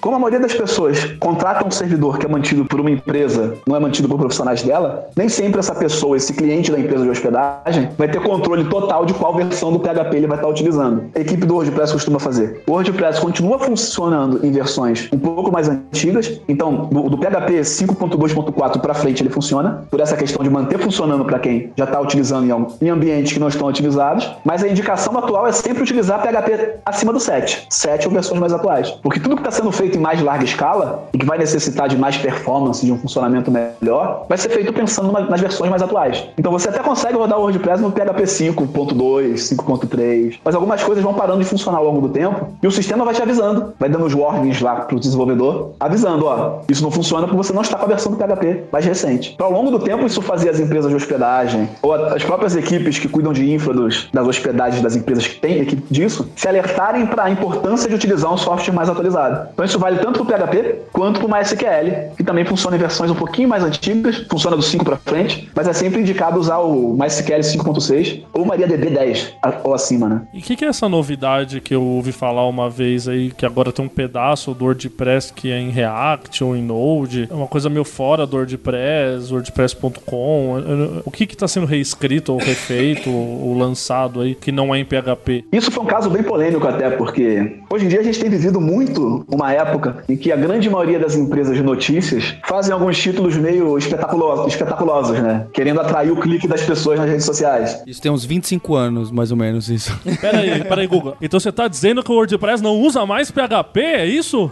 [0.00, 3.76] Como a maioria das pessoas contratam um servidor que é mantido por uma empresa, não
[3.76, 7.88] é mantido por profissionais dela, nem sempre essa pessoa, esse cliente da empresa de hospedagem,
[7.96, 11.10] vai ter controle total de qual versão do PHP ele vai estar utilizando.
[11.14, 12.62] A equipe do WordPress costuma fazer.
[12.66, 18.94] O WordPress continua funcionando em versões um pouco mais antigas, então do, PHP 5.2.4 para
[18.94, 22.88] frente ele funciona, por essa questão de manter funcionando para quem já está utilizando em,
[22.88, 27.20] ambientes que não estão otimizados, mas a indicação atual é sempre utilizar PHP acima do
[27.20, 30.44] 7, 7 ou versões mais atuais, porque tudo que está sendo feito em mais larga
[30.44, 34.72] escala e que vai necessitar de mais performance, de um funcionamento melhor, vai ser feito
[34.72, 36.24] pensando nas versões mais atuais.
[36.38, 41.14] Então você até consegue rodar o WordPress no PHP 5.2, 5.3, mas algumas coisas vão
[41.14, 44.04] parando de funcionar ao longo do tempo e o sistema vai te avisando, vai dando
[44.04, 47.76] os warnings lá para o desenvolvedor, avisando, ó, isso não funciona porque você não está
[47.76, 49.32] com a versão do PHP mais recente.
[49.34, 52.98] Então, ao longo do tempo, isso fazia as empresas de hospedagem ou as próprias equipes
[52.98, 57.06] que cuidam de infra dos, das hospedagens das empresas que têm equipe disso, se alertarem
[57.06, 59.21] para a importância de utilizar um software mais atualizado.
[59.52, 62.78] Então, isso vale tanto para o PHP quanto para o MySQL, que também funciona em
[62.78, 66.58] versões um pouquinho mais antigas, funciona do 5 para frente, mas é sempre indicado usar
[66.58, 70.22] o MySQL 5.6 ou MariaDB 10 ou acima, né?
[70.32, 73.46] E o que, que é essa novidade que eu ouvi falar uma vez aí, que
[73.46, 77.28] agora tem um pedaço do WordPress que é em React ou em Node?
[77.30, 81.02] É uma coisa meio fora do WordPress, WordPress.com.
[81.04, 85.44] O que está sendo reescrito ou refeito ou lançado aí que não é em PHP?
[85.52, 88.60] Isso foi um caso bem polêmico até, porque hoje em dia a gente tem vivido
[88.60, 93.36] muito uma época em que a grande maioria das empresas de notícias fazem alguns títulos
[93.36, 95.46] meio espetaculosos, espetaculosos né?
[95.52, 97.82] Querendo atrair o clique das pessoas nas redes sociais.
[97.86, 99.96] Isso tem uns 25 anos, mais ou menos, isso.
[100.20, 101.16] Pera aí, pera aí, Google.
[101.20, 104.50] Então você tá dizendo que o WordPress não usa mais PHP, é isso?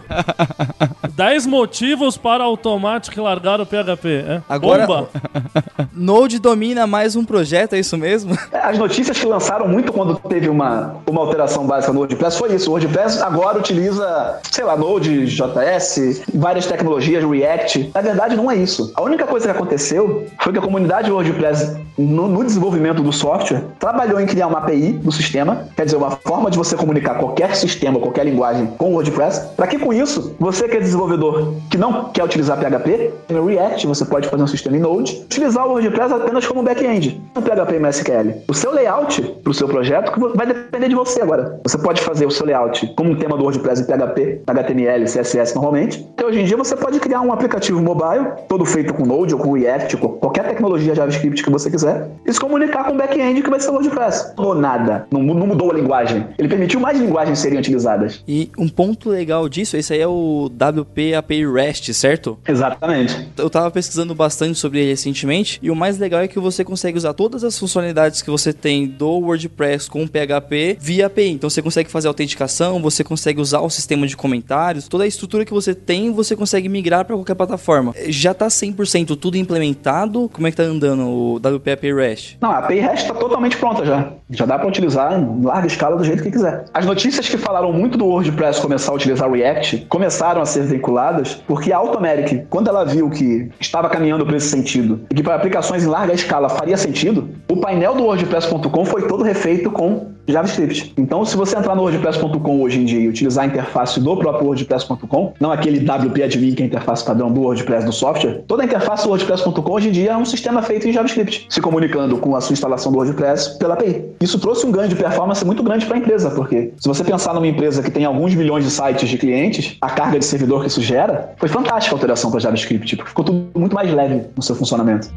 [1.15, 4.41] 10 motivos para Automatic largar o PHP, é?
[4.47, 5.09] Agora- Bomba!
[5.93, 8.35] Node domina mais um projeto, é isso mesmo?
[8.51, 12.55] É, As notícias que lançaram muito quando teve uma, uma alteração básica no WordPress foi
[12.55, 12.69] isso.
[12.69, 17.91] O WordPress agora utiliza, sei lá, Node, JS, várias tecnologias, React.
[17.93, 18.91] Na verdade, não é isso.
[18.95, 23.63] A única coisa que aconteceu foi que a comunidade WordPress, no, no desenvolvimento do software,
[23.79, 27.55] trabalhou em criar uma API do sistema, quer dizer, uma forma de você comunicar qualquer
[27.55, 31.77] sistema, qualquer linguagem com o WordPress, para que com isso, você que é desenvolvedor que
[31.77, 36.13] não quer utilizar PHP, React você pode fazer um sistema em Node, utilizar o WordPress
[36.13, 38.43] apenas como back-end, no PHP e MySQL.
[38.47, 41.59] O seu layout para o seu projeto vai depender de você agora.
[41.63, 45.53] Você pode fazer o seu layout como um tema do WordPress em PHP, HTML, CSS
[45.55, 46.05] normalmente.
[46.13, 49.39] Então hoje em dia você pode criar um aplicativo mobile, todo feito com Node ou
[49.39, 53.41] com React, com qualquer tecnologia JavaScript que você quiser, e se comunicar com o back-end
[53.41, 54.33] que vai ser o WordPress.
[54.37, 56.27] Não mudou nada, não, não mudou a linguagem.
[56.37, 58.23] Ele permitiu mais linguagens serem utilizadas.
[58.27, 62.37] E um ponto legal disso, esse aí é o WP API REST, certo?
[62.47, 63.29] Exatamente.
[63.37, 66.97] Eu tava pesquisando bastante sobre ele recentemente e o mais legal é que você consegue
[66.97, 71.29] usar todas as funcionalidades que você tem do WordPress com PHP via API.
[71.29, 75.43] Então você consegue fazer autenticação, você consegue usar o sistema de comentários, toda a estrutura
[75.43, 77.93] que você tem, você consegue migrar para qualquer plataforma.
[78.07, 80.29] Já tá 100% tudo implementado?
[80.31, 82.37] Como é que tá andando o WP API REST?
[82.39, 84.13] Não, a API REST está totalmente pronta já.
[84.29, 86.65] Já dá para utilizar em larga escala do jeito que quiser.
[86.71, 91.41] As notícias que falaram muito do WordPress começar a utilizar React começaram a ser veiculadas
[91.47, 95.35] porque a Automatic, quando ela viu que estava caminhando para esse sentido e que para
[95.35, 100.93] aplicações em larga escala faria sentido, o painel do WordPress.com foi todo refeito com JavaScript.
[100.97, 104.45] Então, se você entrar no WordPress.com hoje em dia e utilizar a interface do próprio
[104.47, 108.63] WordPress.com, não aquele WP Admin que é a interface padrão do WordPress do software, toda
[108.63, 112.17] a interface do WordPress.com hoje em dia é um sistema feito em JavaScript, se comunicando
[112.17, 114.05] com a sua instalação do WordPress pela API.
[114.21, 117.33] Isso trouxe um ganho de performance muito grande para a empresa, porque se você pensar
[117.33, 120.67] numa empresa que tem alguns milhões de sites de clientes, a carga de servidor que
[120.67, 124.41] isso gera, foi fantástica a alteração para JavaScript, porque ficou tudo muito mais leve no
[124.41, 125.09] seu funcionamento.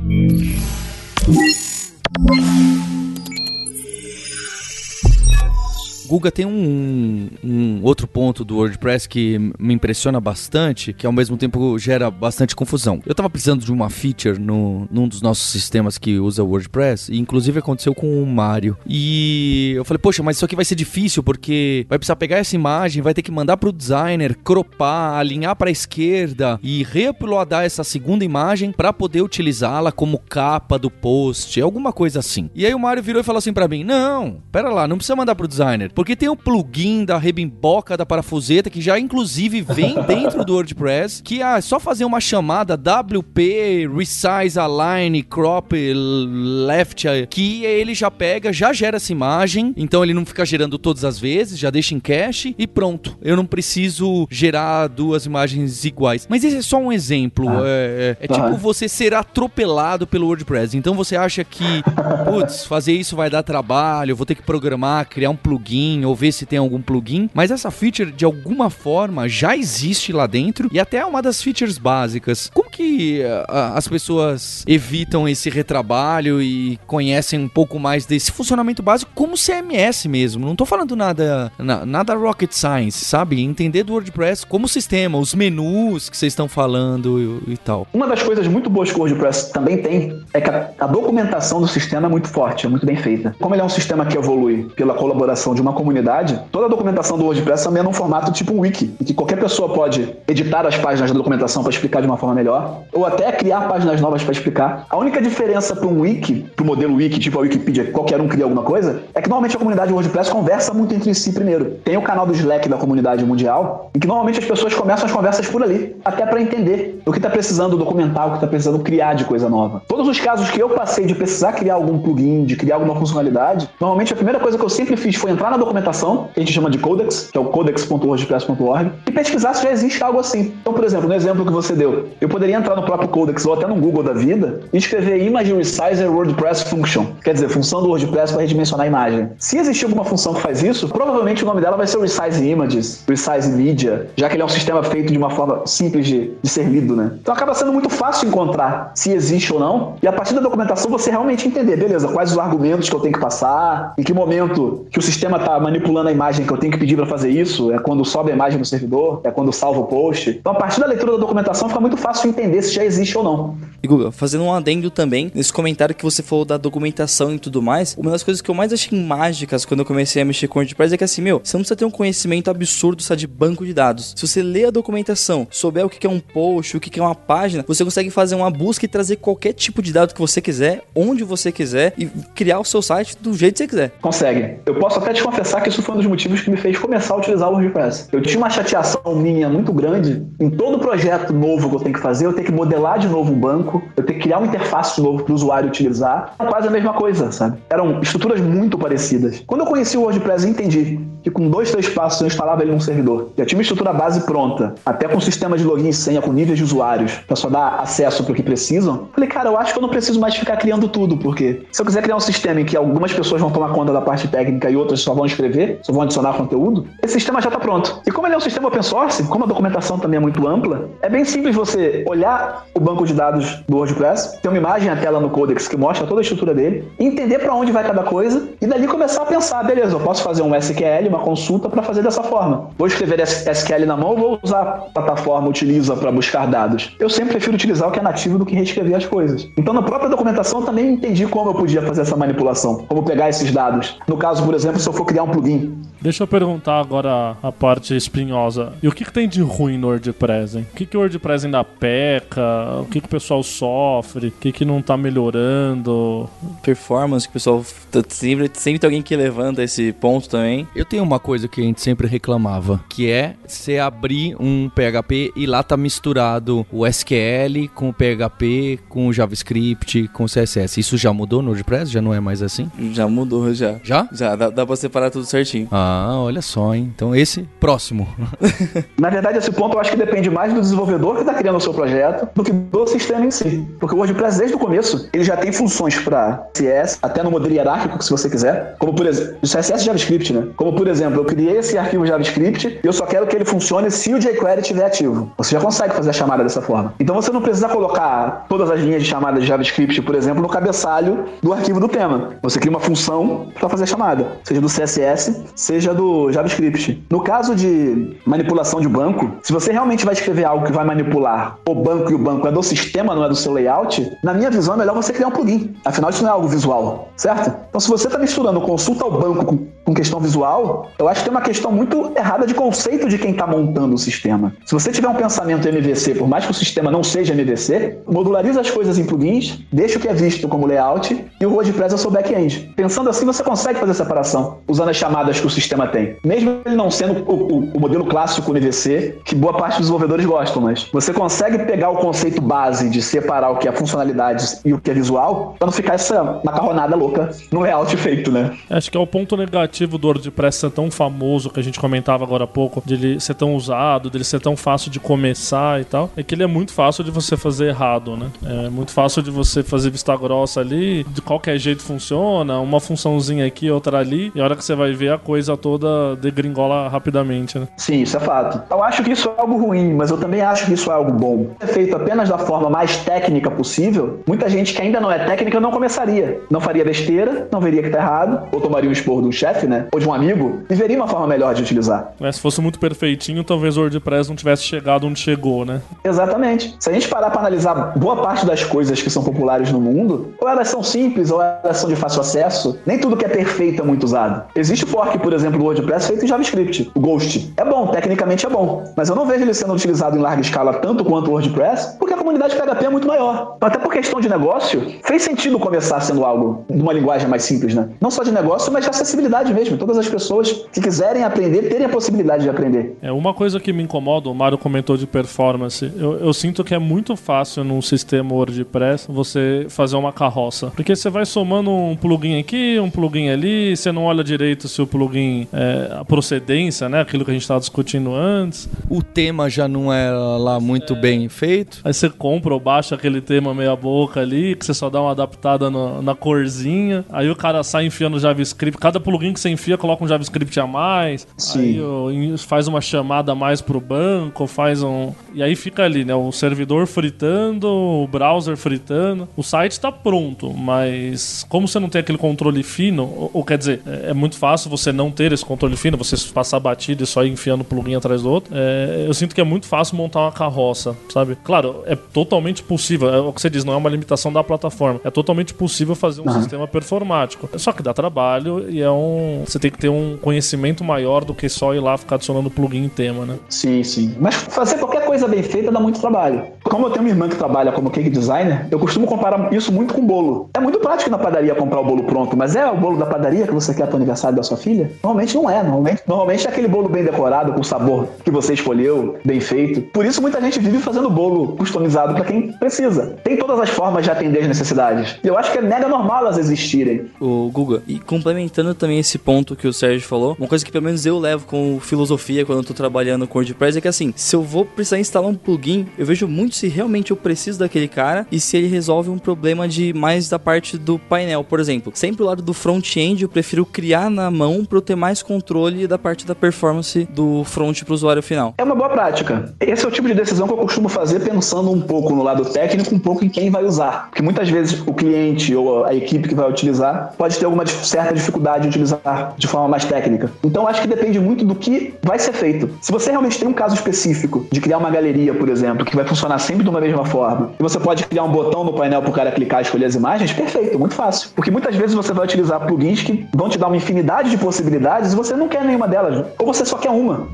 [6.14, 11.36] Guga, tem um, um outro ponto do WordPress que me impressiona bastante, que ao mesmo
[11.36, 13.02] tempo gera bastante confusão.
[13.04, 17.12] Eu tava precisando de uma feature no, num dos nossos sistemas que usa o WordPress,
[17.12, 18.76] e inclusive aconteceu com o Mário.
[18.86, 22.54] E eu falei, poxa, mas isso aqui vai ser difícil, porque vai precisar pegar essa
[22.54, 28.24] imagem, vai ter que mandar pro designer, cropar, alinhar pra esquerda e reuploadar essa segunda
[28.24, 32.48] imagem para poder utilizá-la como capa do post, alguma coisa assim.
[32.54, 35.16] E aí o Mário virou e falou assim para mim: Não, pera lá, não precisa
[35.16, 35.90] mandar pro designer.
[35.92, 41.22] Porque tem o plugin da rebimboca da parafuseta que já inclusive vem dentro do WordPress,
[41.22, 48.52] que é só fazer uma chamada WP resize align crop left que ele já pega,
[48.52, 52.00] já gera essa imagem, então ele não fica gerando todas as vezes, já deixa em
[52.00, 53.16] cache e pronto.
[53.22, 56.26] Eu não preciso gerar duas imagens iguais.
[56.28, 57.48] Mas esse é só um exemplo.
[57.48, 57.62] Ah.
[57.64, 60.76] É, é- é tipo você ser atropelado pelo WordPress.
[60.76, 61.82] Então você acha que,
[62.24, 66.14] putz, fazer isso vai dar trabalho, eu vou ter que programar, criar um plugin ou
[66.14, 67.28] ver se tem algum plugin.
[67.34, 71.42] Mas essa feature, de alguma forma, já existe lá dentro e até é uma das
[71.42, 72.50] features básicas.
[72.52, 78.82] Como que ah, as pessoas evitam esse retrabalho e conhecem um pouco mais desse funcionamento
[78.82, 80.46] básico como CMS mesmo?
[80.46, 83.40] Não tô falando nada, na- nada rocket science, sabe?
[83.42, 87.86] Entender do WordPress como sistema, os menus que vocês estão falando e, e tal.
[87.92, 91.60] Uma das coisas muito boas que o WordPress também tem é que a, a documentação
[91.60, 93.34] do sistema é muito forte, é muito bem feita.
[93.40, 97.18] Como ele é um sistema que evolui pela colaboração de uma comunidade, toda a documentação
[97.18, 100.66] do WordPress também é num formato tipo um wiki, em que qualquer pessoa pode editar
[100.66, 104.22] as páginas da documentação para explicar de uma forma melhor, ou até criar páginas novas
[104.22, 104.86] para explicar.
[104.88, 108.20] A única diferença para um wiki, para o modelo wiki, tipo a Wikipedia, que qualquer
[108.20, 111.76] um cria alguma coisa, é que normalmente a comunidade WordPress conversa muito entre si primeiro.
[111.84, 115.12] Tem o canal do Slack da comunidade mundial, em que normalmente as pessoas começam as
[115.12, 118.78] conversas por ali, até para entender o que está precisando documentar, o que está precisando
[118.80, 119.82] criar de coisa nova.
[119.88, 123.68] Todos os casos que eu passei de precisar criar algum plugin, de criar alguma funcionalidade,
[123.80, 126.52] normalmente a primeira coisa que eu sempre fiz foi entrar na documentação, que a gente
[126.52, 130.52] chama de codex, que é o codex.wordpress.org, e pesquisar se já existe algo assim.
[130.60, 133.54] Então, por exemplo, no exemplo que você deu, eu poderia entrar no próprio codex ou
[133.54, 137.88] até no Google da vida e escrever Image Resizer WordPress Function, quer dizer, função do
[137.88, 139.28] WordPress para redimensionar a imagem.
[139.38, 143.04] Se existir alguma função que faz isso, provavelmente o nome dela vai ser Resize Images,
[143.08, 146.48] Resize Media, já que ele é um sistema feito de uma forma simples de, de
[146.48, 147.12] ser lido, né?
[147.20, 150.90] Então acaba sendo muito fácil encontrar se existe ou não, e a partir da documentação
[150.90, 154.86] você realmente entender, beleza, quais os argumentos que eu tenho que passar, em que momento
[154.90, 157.72] que o sistema está manipulando a imagem que eu tenho que pedir para fazer isso,
[157.72, 160.30] é quando sobe a imagem no servidor, é quando salva o post.
[160.30, 163.24] Então, a partir da leitura da documentação, fica muito fácil entender se já existe ou
[163.24, 163.56] não.
[163.82, 167.60] E Guga, fazendo um adendo também, nesse comentário que você falou da documentação e tudo
[167.60, 170.58] mais, uma das coisas que eu mais achei mágicas quando eu comecei a mexer com
[170.58, 173.64] WordPress é que assim, meu, você não precisa ter um conhecimento absurdo só de banco
[173.64, 174.14] de dados.
[174.16, 177.14] Se você lê a documentação, souber o que é um post, o que é uma
[177.14, 180.82] página, você consegue fazer uma busca e trazer qualquer tipo de dado que você quiser,
[180.94, 183.92] onde você quiser e criar o seu site do jeito que você quiser.
[184.00, 184.56] Consegue.
[184.66, 187.14] Eu posso até te confessar que isso foi um dos motivos que me fez começar
[187.14, 188.08] a utilizar o WordPress.
[188.12, 192.00] Eu tinha uma chateação minha muito grande em todo projeto novo que eu tenho que
[192.00, 195.00] fazer, eu tenho que modelar de novo um banco, eu tenho que criar uma interface
[195.00, 196.34] novo para o usuário utilizar.
[196.38, 197.58] É quase a mesma coisa, sabe?
[197.70, 199.42] Eram estruturas muito parecidas.
[199.46, 202.70] Quando eu conheci o WordPress, eu entendi que com dois, três passos eu instalava ele
[202.70, 203.30] num servidor.
[203.36, 206.58] Já tinha uma estrutura base pronta, até com sistema de login e senha, com níveis
[206.58, 209.08] de usuários, para só dar acesso para que precisam.
[209.14, 211.86] Falei, cara, eu acho que eu não preciso mais ficar criando tudo, porque se eu
[211.86, 214.76] quiser criar um sistema em que algumas pessoas vão tomar conta da parte técnica e
[214.76, 218.02] outras só vão escrever, só vão adicionar conteúdo, esse sistema já está pronto.
[218.06, 220.90] E como ele é um sistema open source, como a documentação também é muito ampla,
[221.00, 224.96] é bem simples você olhar o banco de dados do WordPress, ter uma imagem na
[224.96, 228.46] tela no Codex que mostra toda a estrutura dele, entender para onde vai cada coisa
[228.60, 232.02] e dali começar a pensar, beleza, eu posso fazer um SQL, uma consulta para fazer
[232.02, 232.70] dessa forma.
[232.76, 236.94] Vou escrever SQL na mão ou vou usar a plataforma utiliza para buscar dados?
[236.98, 239.48] Eu sempre prefiro utilizar o que é nativo do que reescrever as coisas.
[239.56, 243.28] Então, na própria documentação, eu também entendi como eu podia fazer essa manipulação, como pegar
[243.28, 243.96] esses dados.
[244.08, 245.74] No caso, por exemplo, se eu for criar um plugin,
[246.04, 248.74] Deixa eu perguntar agora a parte espinhosa.
[248.82, 250.66] E o que, que tem de ruim no WordPress, hein?
[250.70, 252.42] O que, que o WordPress ainda peca?
[252.82, 254.26] O que, que o pessoal sofre?
[254.26, 256.28] O que, que não tá melhorando?
[256.62, 260.68] Performance, que o pessoal tá- sempre, sempre tem alguém que levanta esse ponto também.
[260.76, 265.32] Eu tenho uma coisa que a gente sempre reclamava, que é você abrir um PHP
[265.36, 270.80] e lá tá misturado o SQL com o PHP, com o JavaScript, com o CSS.
[270.80, 271.92] Isso já mudou no WordPress?
[271.92, 272.70] Já não é mais assim?
[272.92, 273.76] Já mudou, já.
[273.82, 274.08] Já?
[274.12, 275.68] Já, dá, dá pra separar tudo certinho.
[275.70, 276.92] Ah, olha só, hein?
[276.94, 278.08] Então esse, próximo.
[278.98, 281.60] Na verdade, esse ponto eu acho que depende mais do desenvolvedor que está criando o
[281.60, 283.66] seu projeto do que do sistema em si.
[283.78, 287.54] Porque o WordPress, desde o começo, ele já tem funções para CSS, até no modelo
[287.54, 288.76] hierárquico, se você quiser.
[288.78, 290.48] Como, por exemplo, o CSS e JavaScript, né?
[290.56, 293.90] Como, por exemplo, eu criei esse arquivo JavaScript e eu só quero que ele funcione
[293.90, 295.32] se o jQuery estiver ativo.
[295.36, 296.94] Você já consegue fazer a chamada dessa forma.
[296.98, 300.48] Então você não precisa colocar todas as linhas de chamada de JavaScript, por exemplo, no
[300.48, 302.30] cabeçalho do arquivo do tema.
[302.42, 307.04] Você cria uma função para fazer a chamada, seja do CSS, seja do JavaScript.
[307.10, 311.58] No caso de manipulação de banco, se você realmente vai escrever algo que vai manipular
[311.68, 314.50] o banco e o banco é do sistema, não é do seu layout, na minha
[314.50, 315.74] visão é melhor você criar um plugin.
[315.84, 317.52] Afinal, isso não é algo visual, certo?
[317.68, 321.28] Então, se você está misturando consulta ao banco com, com questão visual, eu acho que
[321.28, 324.52] tem uma questão muito errada de conceito de quem está montando o sistema.
[324.64, 328.60] Se você tiver um pensamento MVC, por mais que o sistema não seja MVC, modulariza
[328.60, 331.96] as coisas em plugins, deixa o que é visto como layout e o WordPress é
[331.96, 332.72] o seu back-end.
[332.76, 336.16] Pensando assim, você consegue fazer separação, usando as chamadas que o sistema tem.
[336.24, 340.24] Mesmo ele não sendo o, o- o modelo clássico MVC, que boa parte dos desenvolvedores
[340.24, 344.72] gostam, mas você consegue pegar o conceito base de separar o que é funcionalidade e
[344.72, 348.50] o que é visual, para não ficar essa macarronada louca no layout feito, né?
[348.70, 352.24] Acho que é o ponto negativo do WordPress ser tão famoso que a gente comentava
[352.24, 355.84] agora há pouco, de ele ser tão usado, dele ser tão fácil de começar e
[355.84, 358.30] tal, é que ele é muito fácil de você fazer errado, né?
[358.44, 363.46] É muito fácil de você fazer vista grossa ali, de qualquer jeito funciona, uma funçãozinha
[363.46, 367.58] aqui, outra ali, e a hora que você vai ver a coisa toda degringola rapidamente,
[367.58, 367.68] né?
[367.76, 368.62] Sim, isso é fato.
[368.70, 371.12] Eu acho que isso é algo ruim, mas eu também acho que isso é algo
[371.12, 371.48] bom.
[371.60, 375.60] É feito apenas da forma mais técnica possível, muita gente que ainda não é técnica
[375.60, 376.40] não começaria.
[376.50, 379.32] Não faria besteira, não veria que tá errado, ou tomaria um esporro de um
[379.64, 379.86] chefe, né?
[379.92, 382.12] Ou de um amigo, e veria uma forma melhor de utilizar.
[382.20, 385.80] Mas se fosse muito perfeitinho, talvez o WordPress não tivesse chegado onde chegou, né?
[386.04, 386.76] Exatamente.
[386.78, 390.34] Se a gente parar para analisar boa parte das coisas que são populares no mundo,
[390.40, 393.82] ou elas são simples, ou elas são de fácil acesso, nem tudo que é perfeito
[393.82, 394.44] é muito usado.
[394.54, 397.52] Existe o fork, por exemplo, do WordPress feito em JavaScript, o Ghost.
[397.56, 400.74] É bom, tecnicamente é bom, mas eu não vejo ele sendo utilizado em larga escala
[400.74, 403.54] tanto quanto o WordPress, porque a comunidade PHP é muito maior.
[403.56, 407.42] Então, até por questão de negócio, fez sentido começar sendo algo de uma linguagem mais
[407.42, 407.88] simples, né?
[408.00, 409.76] Não só de negócio, mas de acessibilidade mesmo.
[409.76, 412.96] Todas as pessoas que quiserem aprender, terem a possibilidade de aprender.
[413.00, 415.90] É uma coisa que me incomoda, o Mário comentou de performance.
[415.96, 420.72] Eu, eu sinto que é muito fácil num sistema WordPress você fazer uma carroça.
[420.74, 424.80] Porque você vai somando um plugin aqui, um plugin ali, você não olha direito se
[424.82, 427.00] o plugin é a procedência, né?
[427.00, 428.68] Aquilo que a gente estava discutindo antes.
[428.88, 431.80] O tema já não é lá muito bem feito.
[431.84, 435.10] Aí você compra ou baixa aquele tema meia boca ali, que você só dá uma
[435.12, 437.04] adaptada no- na corzinha.
[437.10, 438.78] Aí o cara sai enfiando JavaScript.
[438.78, 441.80] Cada plugin que você enfia, coloca um JavaScript a mais, Sim.
[442.08, 445.12] aí faz uma chamada a mais pro banco, faz um.
[445.34, 446.14] E aí fica ali, né?
[446.14, 449.28] O servidor fritando, o browser fritando.
[449.36, 453.58] O site tá pronto, mas como você não tem aquele controle fino, ou, ou quer
[453.58, 457.06] dizer, é, é muito fácil você não ter esse controle fino, você passar batido e
[457.06, 458.54] só ir enfiando plugin atrás do outro.
[458.56, 461.36] É, eu sinto que é muito fácil montar uma carroça, sabe?
[461.44, 463.12] Claro, é totalmente possível.
[463.12, 465.00] É o que você diz, não é uma limitação da plataforma.
[465.04, 467.48] É totalmente possível fazer um sistema performático.
[467.58, 469.33] Só que dá trabalho e é um.
[469.40, 472.84] Você tem que ter um conhecimento maior do que só ir lá ficar adicionando plugin
[472.84, 473.38] em tema, né?
[473.48, 474.14] Sim, sim.
[474.20, 476.46] Mas fazer qualquer coisa bem feita dá muito trabalho.
[476.64, 479.94] Como eu tenho uma irmã que trabalha como cake designer, eu costumo comparar isso muito
[479.94, 480.48] com bolo.
[480.54, 483.46] É muito prático na padaria comprar o bolo pronto, mas é o bolo da padaria
[483.46, 484.90] que você quer para o aniversário da sua filha?
[485.02, 485.62] Normalmente não é.
[485.62, 489.82] Normalmente, normalmente é aquele bolo bem decorado, com o sabor que você escolheu, bem feito.
[489.82, 493.16] Por isso muita gente vive fazendo bolo customizado para quem precisa.
[493.22, 495.16] Tem todas as formas de atender as necessidades.
[495.22, 497.10] E eu acho que é mega normal elas existirem.
[497.20, 497.82] o Guga.
[497.86, 501.18] E complementando também esse ponto que o Sérgio falou, uma coisa que pelo menos eu
[501.18, 504.64] levo com filosofia quando eu tô trabalhando com WordPress é que assim, se eu vou
[504.64, 508.56] precisar instalar um plugin, eu vejo muito se realmente eu preciso daquele cara e se
[508.56, 511.92] ele resolve um problema de mais da parte do painel, por exemplo.
[511.94, 515.86] Sempre o lado do front-end eu prefiro criar na mão para eu ter mais controle
[515.86, 518.54] da parte da performance do front pro usuário final.
[518.58, 519.52] É uma boa prática.
[519.60, 522.44] Esse é o tipo de decisão que eu costumo fazer pensando um pouco no lado
[522.44, 524.08] técnico, um pouco em quem vai usar.
[524.08, 528.14] Porque muitas vezes o cliente ou a equipe que vai utilizar pode ter alguma certa
[528.14, 530.30] dificuldade de utilizar de forma mais técnica.
[530.42, 532.70] Então acho que depende muito do que vai ser feito.
[532.80, 536.06] Se você realmente tem um caso específico de criar uma galeria, por exemplo, que vai
[536.06, 539.10] funcionar sempre de uma mesma forma, e você pode criar um botão no painel para
[539.10, 541.30] o cara clicar e escolher as imagens, perfeito, muito fácil.
[541.34, 545.12] Porque muitas vezes você vai utilizar plugins que vão te dar uma infinidade de possibilidades
[545.12, 547.28] e você não quer nenhuma delas, ou você só quer uma.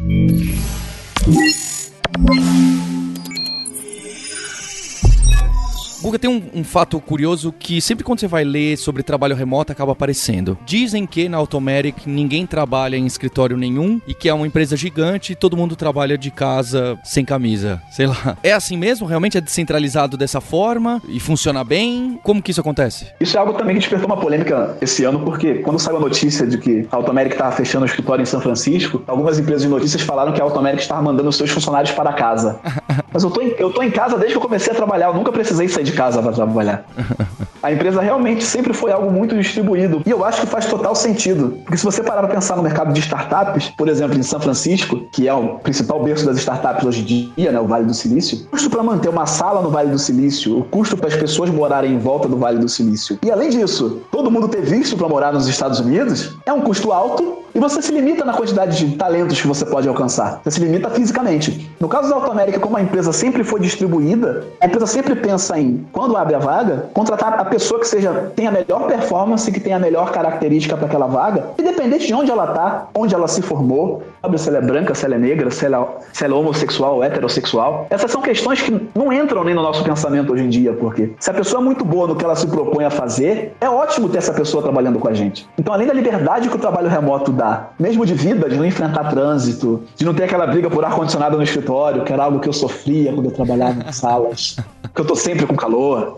[6.02, 9.70] Guga, tem um, um fato curioso que sempre quando você vai ler sobre trabalho remoto
[9.70, 10.56] acaba aparecendo.
[10.64, 15.32] Dizem que na Automatic ninguém trabalha em escritório nenhum e que é uma empresa gigante
[15.32, 17.82] e todo mundo trabalha de casa sem camisa.
[17.90, 18.36] Sei lá.
[18.42, 19.06] É assim mesmo?
[19.06, 22.18] Realmente é descentralizado dessa forma e funciona bem?
[22.22, 23.06] Como que isso acontece?
[23.20, 26.46] Isso é algo também que despertou uma polêmica esse ano, porque quando saiu a notícia
[26.46, 30.02] de que a Automeric estava fechando o escritório em São Francisco, algumas empresas de notícias
[30.02, 32.58] falaram que a Automeric estava mandando os seus funcionários para casa.
[33.12, 35.14] Mas eu tô, em, eu tô em casa desde que eu comecei a trabalhar, eu
[35.14, 36.84] nunca precisei sair de casa para trabalhar.
[37.62, 40.02] A empresa realmente sempre foi algo muito distribuído.
[40.06, 41.58] E eu acho que faz total sentido.
[41.62, 44.96] Porque se você parar para pensar no mercado de startups, por exemplo, em São Francisco,
[45.12, 48.38] que é o principal berço das startups hoje em dia, né, o Vale do Silício,
[48.46, 51.50] o custo para manter uma sala no Vale do Silício, o custo para as pessoas
[51.50, 53.18] morarem em volta do Vale do Silício.
[53.22, 56.92] E além disso, todo mundo ter visto para morar nos Estados Unidos é um custo
[56.92, 60.40] alto e você se limita na quantidade de talentos que você pode alcançar.
[60.44, 61.70] Você se limita fisicamente.
[61.80, 65.79] No caso da Automérica, como a empresa sempre foi distribuída, a empresa sempre pensa em,
[65.92, 69.76] quando abre a vaga, contratar a pessoa que seja tenha a melhor performance, que tenha
[69.76, 74.02] a melhor característica para aquela vaga, independente de onde ela está, onde ela se formou,
[74.22, 77.02] sabe se ela é branca, se ela é negra, se ela, se ela é homossexual
[77.02, 77.86] heterossexual.
[77.90, 81.30] Essas são questões que não entram nem no nosso pensamento hoje em dia, porque se
[81.30, 84.18] a pessoa é muito boa no que ela se propõe a fazer, é ótimo ter
[84.18, 85.48] essa pessoa trabalhando com a gente.
[85.58, 89.04] Então, além da liberdade que o trabalho remoto dá, mesmo de vida, de não enfrentar
[89.10, 92.52] trânsito, de não ter aquela briga por ar-condicionado no escritório, que era algo que eu
[92.52, 94.56] sofria quando eu trabalhava em salas,
[94.94, 95.69] que eu tô sempre com calor.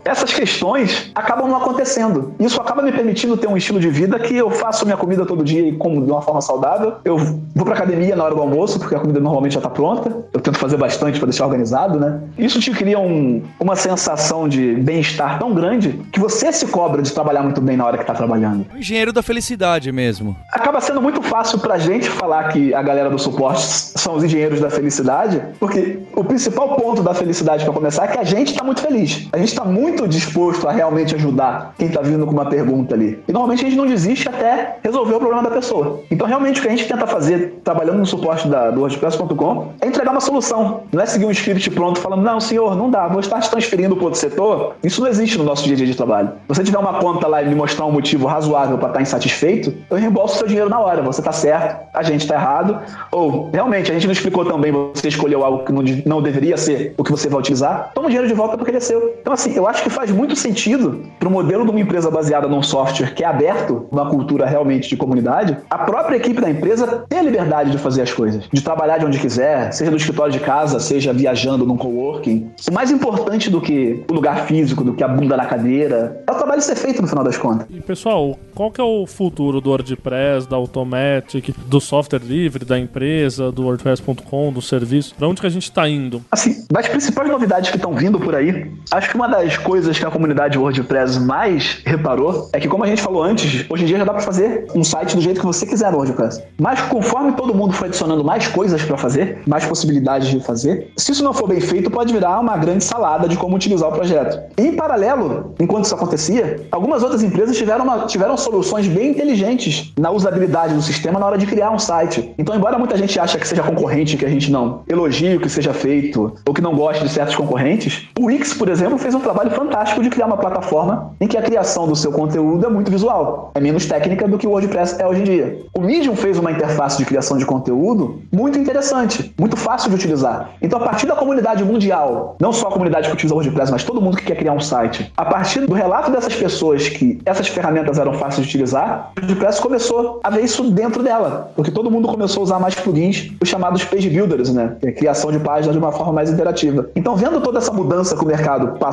[0.05, 2.35] Essas questões acabam não acontecendo.
[2.39, 5.45] Isso acaba me permitindo ter um estilo de vida que eu faço minha comida todo
[5.45, 6.95] dia e como de uma forma saudável.
[7.05, 10.25] Eu vou pra academia na hora do almoço, porque a comida normalmente já tá pronta.
[10.33, 12.21] Eu tento fazer bastante para deixar organizado, né?
[12.39, 17.13] Isso te cria um, uma sensação de bem-estar tão grande que você se cobra de
[17.13, 18.67] trabalhar muito bem na hora que tá trabalhando.
[18.75, 20.37] O engenheiro da felicidade mesmo.
[20.51, 24.61] Acaba sendo muito fácil pra gente falar que a galera do suporte são os engenheiros
[24.61, 28.65] da felicidade, porque o principal ponto da felicidade para começar é que a gente tá
[28.65, 29.29] muito feliz.
[29.33, 33.23] A gente tá muito disposto a realmente ajudar quem tá vindo com uma pergunta ali.
[33.27, 36.01] E normalmente a gente não desiste até resolver o problema da pessoa.
[36.11, 39.87] Então realmente o que a gente tenta fazer trabalhando no suporte da, do WordPress.com é
[39.87, 40.83] entregar uma solução.
[40.93, 43.97] Não é seguir um script pronto falando, não, senhor, não dá, vou estar te transferindo
[43.97, 44.75] para outro setor.
[44.83, 46.29] Isso não existe no nosso dia a dia de trabalho.
[46.29, 49.75] Se você tiver uma conta lá e me mostrar um motivo razoável para estar insatisfeito,
[49.91, 51.03] eu reembolso seu dinheiro na hora.
[51.03, 52.79] Você tá certo, a gente tá errado.
[53.11, 56.95] Ou, realmente, a gente não explicou também, você escolheu algo que não, não deveria ser
[56.97, 59.15] o que você vai utilizar, toma o dinheiro de volta porque ele é seu.
[59.21, 62.49] Então, assim, eu acho que faz muito sentido para o modelo de uma empresa baseada
[62.49, 67.05] num software que é aberto, uma cultura realmente de comunidade, a própria equipe da empresa
[67.09, 70.33] ter a liberdade de fazer as coisas, de trabalhar de onde quiser, seja do escritório
[70.33, 72.51] de casa, seja viajando num coworking.
[72.69, 76.33] O mais importante do que o lugar físico, do que a bunda na cadeira, é
[76.33, 77.67] o trabalho ser feito no final das contas.
[77.71, 82.79] E pessoal, qual que é o futuro do WordPress, da Automatic, do software livre, da
[82.79, 85.15] empresa, do WordPress.com, do serviço?
[85.15, 86.23] Pra onde que a gente tá indo?
[86.31, 90.05] Assim, das principais novidades que estão vindo por aí, acho que uma das coisas que
[90.05, 93.99] a comunidade WordPress mais reparou é que, como a gente falou antes, hoje em dia
[93.99, 96.43] já dá para fazer um site do jeito que você quiser no WordPress.
[96.61, 101.13] Mas conforme todo mundo foi adicionando mais coisas para fazer, mais possibilidades de fazer, se
[101.13, 104.41] isso não for bem feito, pode virar uma grande salada de como utilizar o projeto.
[104.59, 110.11] Em paralelo, enquanto isso acontecia, algumas outras empresas tiveram, uma, tiveram soluções bem inteligentes na
[110.11, 112.35] usabilidade do sistema na hora de criar um site.
[112.37, 115.49] Então, embora muita gente ache que seja concorrente, que a gente não elogie o que
[115.49, 119.21] seja feito, ou que não goste de certos concorrentes, o Wix, por exemplo, fez um
[119.21, 122.91] trabalho fantástico de criar uma plataforma em que a criação do seu conteúdo é muito
[122.91, 125.59] visual, é menos técnica do que o WordPress é hoje em dia.
[125.77, 130.51] O Medium fez uma interface de criação de conteúdo muito interessante, muito fácil de utilizar.
[130.61, 133.85] Então, a partir da comunidade mundial, não só a comunidade que utiliza o WordPress, mas
[133.85, 137.49] todo mundo que quer criar um site, a partir do relato dessas pessoas que essas
[137.49, 141.91] ferramentas eram fáceis de utilizar, o WordPress começou a ver isso dentro dela, porque todo
[141.91, 144.77] mundo começou a usar mais plugins, os chamados page builders, né?
[144.83, 146.89] É criação de páginas de uma forma mais interativa.
[146.95, 148.92] Então, vendo toda essa mudança que o mercado passou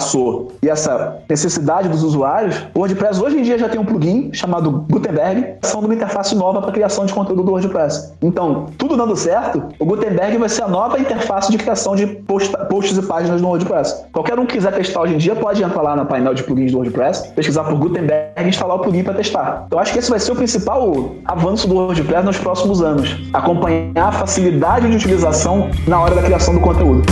[0.62, 4.86] e essa necessidade dos usuários, o WordPress hoje em dia já tem um plugin chamado
[4.90, 8.14] Gutenberg, são uma interface nova para criação de conteúdo do WordPress.
[8.22, 12.56] Então, tudo dando certo, o Gutenberg vai ser a nova interface de criação de post,
[12.70, 14.06] posts e páginas no WordPress.
[14.12, 16.72] Qualquer um que quiser testar hoje em dia pode entrar lá no painel de plugins
[16.72, 19.64] do WordPress, pesquisar por Gutenberg e instalar o plugin para testar.
[19.68, 23.18] Então, acho que esse vai ser o principal avanço do WordPress nos próximos anos.
[23.34, 27.04] Acompanhar a facilidade de utilização na hora da criação do conteúdo.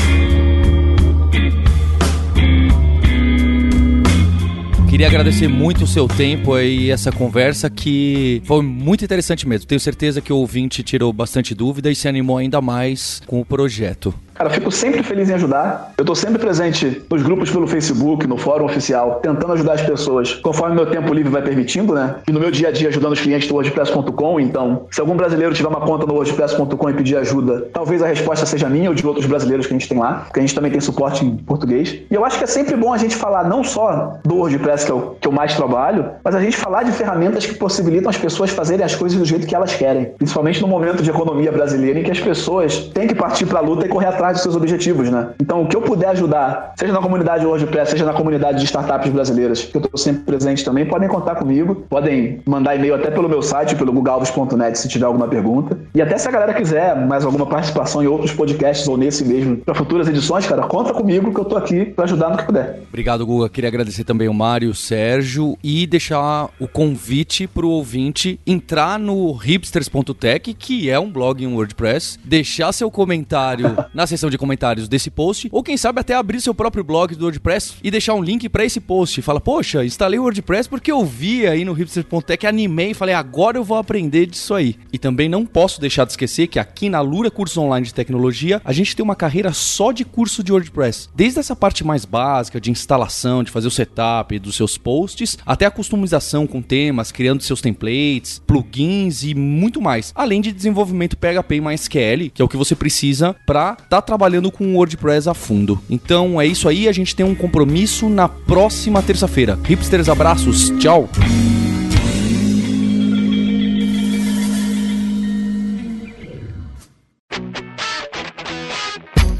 [4.97, 9.67] Queria agradecer muito o seu tempo e essa conversa que foi muito interessante mesmo.
[9.67, 13.45] Tenho certeza que o ouvinte tirou bastante dúvida e se animou ainda mais com o
[13.45, 14.11] projeto.
[14.37, 15.93] Cara, fico sempre feliz em ajudar.
[15.97, 20.35] Eu tô sempre presente nos grupos pelo Facebook, no fórum oficial, tentando ajudar as pessoas
[20.35, 22.17] conforme meu tempo livre vai permitindo, né?
[22.27, 24.39] E no meu dia a dia ajudando os clientes do WordPress.com.
[24.39, 28.45] Então, se algum brasileiro tiver uma conta no WordPress.com e pedir ajuda, talvez a resposta
[28.45, 30.71] seja minha ou de outros brasileiros que a gente tem lá, porque a gente também
[30.71, 31.97] tem suporte em português.
[32.09, 34.91] E eu acho que é sempre bom a gente falar não só do WordPress, que
[34.91, 38.17] é o que eu mais trabalho, mas a gente falar de ferramentas que possibilitam as
[38.17, 40.05] pessoas fazerem as coisas do jeito que elas querem.
[40.17, 43.61] Principalmente no momento de economia brasileira em que as pessoas têm que partir para a
[43.61, 45.29] luta e correr atrás atrás dos seus objetivos, né?
[45.41, 49.11] Então, o que eu puder ajudar, seja na comunidade WordPress, seja na comunidade de startups
[49.11, 53.29] brasileiras, que eu estou sempre presente também, podem contar comigo, podem mandar e-mail até pelo
[53.29, 55.77] meu site, pelo gugalves.net, se tiver alguma pergunta.
[55.95, 59.57] E até se a galera quiser mais alguma participação em outros podcasts ou nesse mesmo,
[59.57, 62.81] para futuras edições, cara, conta comigo que eu estou aqui para ajudar no que puder.
[62.89, 63.49] Obrigado, Guga.
[63.49, 68.99] Queria agradecer também o Mário, o Sérgio e deixar o convite para o ouvinte entrar
[68.99, 74.87] no hipsters.tech, que é um blog em WordPress, deixar seu comentário na seção de comentários
[74.87, 78.23] desse post, ou quem sabe até abrir seu próprio blog do WordPress e deixar um
[78.23, 79.21] link para esse post.
[79.21, 83.57] Fala, poxa, instalei o WordPress porque eu vi aí no hipster.tech, animei e falei, agora
[83.57, 84.75] eu vou aprender disso aí.
[84.91, 88.61] E também não posso deixar de esquecer que aqui na Lura Cursos Online de Tecnologia,
[88.65, 91.09] a gente tem uma carreira só de curso de WordPress.
[91.15, 95.65] Desde essa parte mais básica de instalação, de fazer o setup dos seus posts, até
[95.65, 100.11] a customização com temas, criando seus templates, plugins e muito mais.
[100.15, 104.01] Além de desenvolvimento PHP e MySQL, que é o que você precisa para estar tá
[104.07, 105.79] trabalhando com o WordPress a fundo.
[105.89, 109.59] Então é isso aí, a gente tem um compromisso na próxima terça-feira.
[109.63, 111.09] Hipsters, abraços, tchau!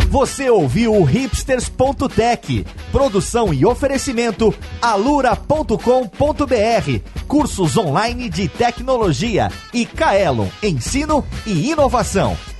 [0.09, 5.77] Você ouviu o hipsters.tech, produção e oferecimento alura.com.br,
[7.27, 12.35] cursos online de tecnologia e Kaelon, ensino e inovação.